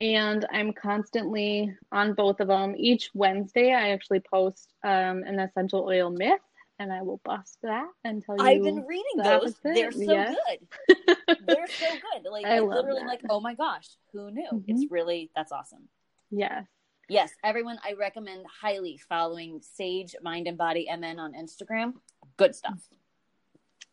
And 0.00 0.46
I'm 0.52 0.72
constantly 0.72 1.74
on 1.92 2.14
both 2.14 2.40
of 2.40 2.48
them. 2.48 2.74
Each 2.76 3.10
Wednesday, 3.14 3.72
I 3.74 3.90
actually 3.90 4.20
post 4.20 4.72
um, 4.82 5.22
an 5.24 5.38
essential 5.38 5.84
oil 5.86 6.08
myth, 6.10 6.40
and 6.78 6.90
I 6.90 7.02
will 7.02 7.20
bust 7.24 7.58
that 7.62 7.86
and 8.04 8.24
tell 8.24 8.36
you. 8.38 8.42
I've 8.44 8.62
been 8.62 8.86
reading 8.86 9.04
the 9.16 9.22
those. 9.24 9.42
opposite, 9.42 9.74
They're 9.74 9.92
so 9.92 10.00
yes. 10.00 10.36
good. 10.48 10.96
They're 11.46 11.66
so 11.68 11.86
good. 11.90 12.30
Like 12.30 12.46
I 12.46 12.56
I 12.56 12.60
literally 12.60 13.00
that. 13.00 13.06
like, 13.08 13.20
oh 13.28 13.40
my 13.40 13.54
gosh, 13.54 13.88
who 14.12 14.30
knew? 14.30 14.48
Mhm. 14.50 14.64
It's 14.68 14.90
really 14.90 15.30
that's 15.36 15.52
awesome. 15.52 15.88
yes. 16.30 16.64
Yes, 17.08 17.32
everyone, 17.42 17.76
I 17.84 17.94
recommend 17.94 18.46
highly 18.62 18.96
following 19.08 19.60
Sage 19.62 20.14
Mind 20.22 20.46
and 20.46 20.56
Body 20.56 20.86
MN 20.88 21.18
on 21.18 21.32
Instagram. 21.34 21.94
Good 22.36 22.54
stuff. 22.54 22.78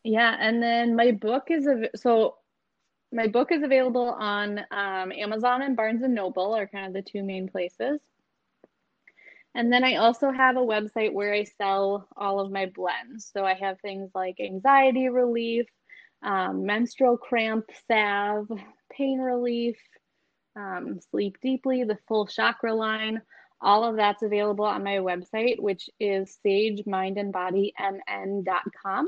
Yeah, 0.04 0.36
and 0.38 0.62
then 0.62 0.94
my 0.94 1.10
book 1.10 1.48
is 1.50 1.66
a 1.66 1.90
so 1.96 2.36
my 3.12 3.26
book 3.26 3.52
is 3.52 3.62
available 3.62 4.08
on 4.08 4.58
um, 4.70 5.12
Amazon 5.12 5.62
and 5.62 5.76
Barnes 5.76 6.02
and 6.02 6.14
Noble 6.14 6.54
are 6.54 6.66
kind 6.66 6.86
of 6.86 6.92
the 6.92 7.02
two 7.02 7.22
main 7.22 7.48
places. 7.48 8.00
And 9.54 9.72
then 9.72 9.82
I 9.82 9.96
also 9.96 10.30
have 10.30 10.56
a 10.56 10.60
website 10.60 11.12
where 11.12 11.32
I 11.32 11.44
sell 11.44 12.06
all 12.16 12.38
of 12.38 12.52
my 12.52 12.66
blends. 12.66 13.30
So 13.32 13.44
I 13.44 13.54
have 13.54 13.80
things 13.80 14.10
like 14.14 14.36
anxiety 14.40 15.08
relief, 15.08 15.66
um, 16.22 16.66
menstrual 16.66 17.16
cramp 17.16 17.64
salve, 17.88 18.50
pain 18.92 19.20
relief, 19.20 19.78
um, 20.54 21.00
sleep 21.10 21.38
deeply, 21.40 21.84
the 21.84 21.98
full 22.06 22.26
chakra 22.26 22.74
line. 22.74 23.22
All 23.60 23.84
of 23.84 23.96
that's 23.96 24.22
available 24.22 24.64
on 24.64 24.84
my 24.84 24.98
website, 24.98 25.58
which 25.58 25.90
is 25.98 26.38
sagemindandbodymn.com. 26.46 29.06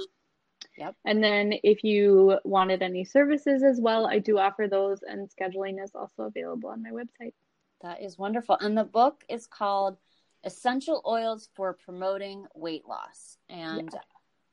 Yep. 0.80 0.96
And 1.04 1.22
then 1.22 1.52
if 1.62 1.84
you 1.84 2.38
wanted 2.42 2.80
any 2.82 3.04
services 3.04 3.62
as 3.62 3.78
well, 3.78 4.06
I 4.06 4.18
do 4.18 4.38
offer 4.38 4.66
those, 4.66 5.02
and 5.02 5.28
scheduling 5.28 5.82
is 5.82 5.94
also 5.94 6.22
available 6.22 6.70
on 6.70 6.82
my 6.82 6.90
website. 6.90 7.34
That 7.82 8.02
is 8.02 8.16
wonderful. 8.16 8.56
And 8.60 8.76
the 8.76 8.84
book 8.84 9.22
is 9.28 9.46
called 9.46 9.98
Essential 10.42 11.02
Oils 11.06 11.50
for 11.54 11.74
Promoting 11.74 12.46
Weight 12.54 12.86
Loss. 12.88 13.36
And 13.50 13.90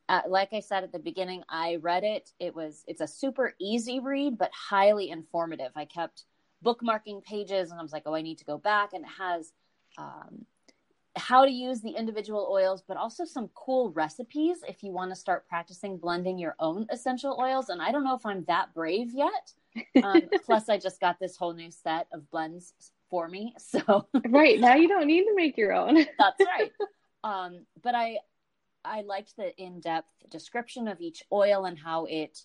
uh, 0.09 0.21
like 0.27 0.51
I 0.51 0.59
said 0.59 0.83
at 0.83 0.91
the 0.91 0.99
beginning, 0.99 1.43
I 1.47 1.77
read 1.77 2.03
it. 2.03 2.29
It 2.41 2.53
was 2.53 2.83
it's 2.87 3.01
a 3.01 3.07
super 3.07 3.53
easy 3.57 4.01
read, 4.01 4.37
but 4.37 4.51
highly 4.53 5.09
informative. 5.09 5.71
I 5.77 5.85
kept 5.85 6.25
bookmarking 6.63 7.23
pages, 7.23 7.71
and 7.71 7.79
I 7.79 7.83
was 7.83 7.93
like, 7.93 8.03
oh, 8.05 8.15
I 8.15 8.21
need 8.21 8.39
to 8.39 8.45
go 8.45 8.57
back, 8.57 8.91
and 8.91 9.05
it 9.05 9.11
has. 9.17 9.53
Um, 9.97 10.45
how 11.17 11.45
to 11.45 11.51
use 11.51 11.81
the 11.81 11.91
individual 11.91 12.47
oils, 12.51 12.83
but 12.87 12.97
also 12.97 13.25
some 13.25 13.49
cool 13.55 13.91
recipes 13.91 14.57
if 14.67 14.83
you 14.83 14.91
want 14.91 15.11
to 15.11 15.15
start 15.15 15.47
practicing 15.47 15.97
blending 15.97 16.37
your 16.37 16.55
own 16.59 16.85
essential 16.89 17.37
oils. 17.39 17.69
And 17.69 17.81
I 17.81 17.91
don't 17.91 18.03
know 18.03 18.15
if 18.15 18.25
I'm 18.25 18.43
that 18.45 18.73
brave 18.73 19.11
yet. 19.13 19.53
Um, 20.03 20.21
plus, 20.45 20.69
I 20.69 20.77
just 20.77 20.99
got 20.99 21.19
this 21.19 21.35
whole 21.35 21.53
new 21.53 21.71
set 21.71 22.07
of 22.13 22.29
blends 22.29 22.73
for 23.09 23.27
me. 23.27 23.53
So 23.67 24.07
right 24.29 24.59
now 24.59 24.75
you 24.75 24.87
don't 24.87 25.07
need 25.07 25.25
to 25.25 25.35
make 25.35 25.57
your 25.57 25.73
own. 25.73 25.95
that's 26.19 26.43
right. 26.45 26.71
Um, 27.23 27.65
but 27.83 27.95
I 27.95 28.19
I 28.85 29.01
liked 29.01 29.35
the 29.35 29.55
in 29.61 29.81
depth 29.81 30.09
description 30.29 30.87
of 30.87 31.01
each 31.01 31.23
oil 31.31 31.65
and 31.65 31.77
how 31.77 32.05
it 32.05 32.39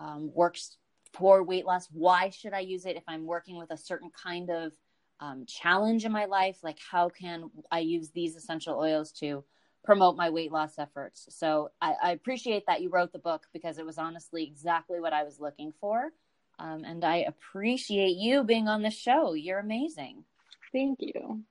um, 0.00 0.32
works 0.34 0.76
for 1.12 1.42
weight 1.42 1.64
loss. 1.64 1.88
Why 1.92 2.30
should 2.30 2.52
I 2.52 2.60
use 2.60 2.86
it 2.86 2.96
if 2.96 3.04
I'm 3.06 3.26
working 3.26 3.56
with 3.56 3.70
a 3.70 3.76
certain 3.76 4.10
kind 4.10 4.50
of 4.50 4.72
um, 5.20 5.44
challenge 5.46 6.04
in 6.04 6.12
my 6.12 6.26
life? 6.26 6.58
Like, 6.62 6.78
how 6.78 7.08
can 7.08 7.50
I 7.70 7.80
use 7.80 8.10
these 8.10 8.36
essential 8.36 8.78
oils 8.78 9.12
to 9.20 9.44
promote 9.84 10.16
my 10.16 10.30
weight 10.30 10.52
loss 10.52 10.78
efforts? 10.78 11.26
So 11.30 11.70
I, 11.80 11.94
I 12.02 12.10
appreciate 12.12 12.64
that 12.66 12.82
you 12.82 12.90
wrote 12.90 13.12
the 13.12 13.18
book 13.18 13.46
because 13.52 13.78
it 13.78 13.86
was 13.86 13.98
honestly 13.98 14.44
exactly 14.44 15.00
what 15.00 15.12
I 15.12 15.24
was 15.24 15.40
looking 15.40 15.72
for. 15.80 16.10
Um, 16.58 16.84
and 16.84 17.04
I 17.04 17.26
appreciate 17.28 18.16
you 18.16 18.44
being 18.44 18.68
on 18.68 18.82
the 18.82 18.90
show. 18.90 19.34
You're 19.34 19.58
amazing. 19.58 20.24
Thank 20.72 20.98
you. 21.00 21.42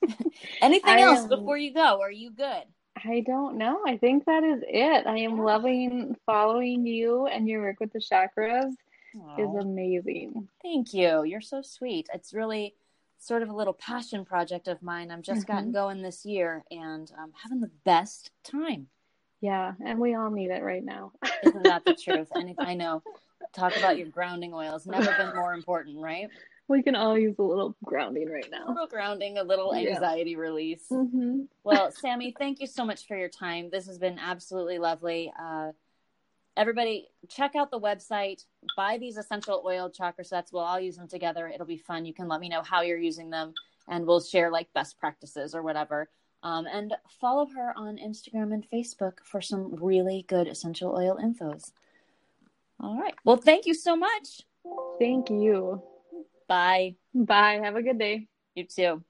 Anything 0.62 0.94
I, 0.94 1.00
else 1.00 1.26
before 1.26 1.58
you 1.58 1.74
go? 1.74 2.00
Are 2.00 2.10
you 2.10 2.30
good? 2.30 2.64
I 3.04 3.20
don't 3.26 3.58
know. 3.58 3.80
I 3.86 3.96
think 3.96 4.24
that 4.26 4.42
is 4.42 4.62
it. 4.66 5.06
I 5.06 5.18
am 5.18 5.38
loving 5.38 6.16
following 6.26 6.86
you 6.86 7.26
and 7.26 7.48
your 7.48 7.62
work 7.62 7.80
with 7.80 7.92
the 7.92 8.00
chakras 8.00 8.72
Aww. 9.16 9.38
is 9.38 9.54
amazing. 9.54 10.48
Thank 10.62 10.94
you. 10.94 11.24
You're 11.24 11.40
so 11.40 11.62
sweet. 11.62 12.08
It's 12.12 12.34
really 12.34 12.74
sort 13.18 13.42
of 13.42 13.48
a 13.48 13.54
little 13.54 13.72
passion 13.72 14.24
project 14.24 14.68
of 14.68 14.82
mine. 14.82 15.10
I'm 15.10 15.22
just 15.22 15.42
mm-hmm. 15.42 15.52
gotten 15.52 15.72
going 15.72 16.02
this 16.02 16.24
year 16.24 16.64
and 16.70 17.10
I'm 17.18 17.32
having 17.42 17.60
the 17.60 17.70
best 17.84 18.30
time. 18.44 18.88
Yeah, 19.40 19.72
and 19.84 20.00
we 20.00 20.14
all 20.14 20.30
need 20.30 20.50
it 20.50 20.62
right 20.62 20.84
now. 20.84 21.12
Isn't 21.44 21.62
that 21.62 21.84
the 21.84 21.94
truth? 21.94 22.28
And 22.34 22.54
I 22.58 22.74
know. 22.74 23.02
Talk 23.54 23.76
about 23.76 23.96
your 23.96 24.08
grounding 24.08 24.52
oils. 24.52 24.86
Never 24.86 25.12
been 25.16 25.34
more 25.34 25.54
important, 25.54 25.98
right? 26.02 26.28
we 26.68 26.82
can 26.82 26.94
all 26.94 27.18
use 27.18 27.38
a 27.38 27.42
little 27.42 27.74
grounding 27.82 28.28
right 28.30 28.48
now. 28.50 28.68
A 28.68 28.70
little 28.70 28.86
grounding, 28.86 29.38
a 29.38 29.42
little 29.42 29.74
anxiety 29.74 30.32
yeah. 30.32 30.36
release. 30.36 30.84
Mm-hmm. 30.92 31.42
Well, 31.64 31.90
Sammy, 31.90 32.34
thank 32.38 32.60
you 32.60 32.66
so 32.66 32.84
much 32.84 33.06
for 33.06 33.16
your 33.16 33.30
time. 33.30 33.70
This 33.70 33.86
has 33.86 33.98
been 33.98 34.18
absolutely 34.18 34.78
lovely. 34.78 35.32
Uh, 35.40 35.72
everybody, 36.58 37.08
check 37.28 37.54
out 37.56 37.70
the 37.70 37.80
website. 37.80 38.44
Buy 38.76 38.98
these 38.98 39.16
essential 39.16 39.62
oil 39.64 39.88
chakra 39.88 40.24
sets. 40.24 40.52
We'll 40.52 40.62
all 40.62 40.80
use 40.80 40.96
them 40.96 41.08
together. 41.08 41.48
It'll 41.48 41.66
be 41.66 41.78
fun. 41.78 42.04
You 42.04 42.12
can 42.12 42.28
let 42.28 42.40
me 42.40 42.48
know 42.48 42.62
how 42.62 42.82
you're 42.82 42.98
using 42.98 43.30
them, 43.30 43.54
and 43.88 44.06
we'll 44.06 44.20
share 44.20 44.50
like 44.50 44.72
best 44.74 44.98
practices 44.98 45.54
or 45.54 45.62
whatever. 45.62 46.10
Um, 46.42 46.66
and 46.66 46.94
follow 47.20 47.46
her 47.46 47.72
on 47.76 47.96
Instagram 47.96 48.52
and 48.52 48.66
Facebook 48.70 49.14
for 49.24 49.40
some 49.40 49.74
really 49.76 50.24
good 50.28 50.46
essential 50.46 50.94
oil 50.94 51.18
infos. 51.22 51.72
All 52.80 52.98
right. 52.98 53.14
Well, 53.24 53.36
thank 53.36 53.66
you 53.66 53.74
so 53.74 53.96
much. 53.96 54.42
Thank 54.98 55.30
you. 55.30 55.82
Bye. 56.48 56.94
Bye. 57.14 57.60
Have 57.62 57.76
a 57.76 57.82
good 57.82 57.98
day. 57.98 58.28
You 58.54 58.64
too. 58.64 59.02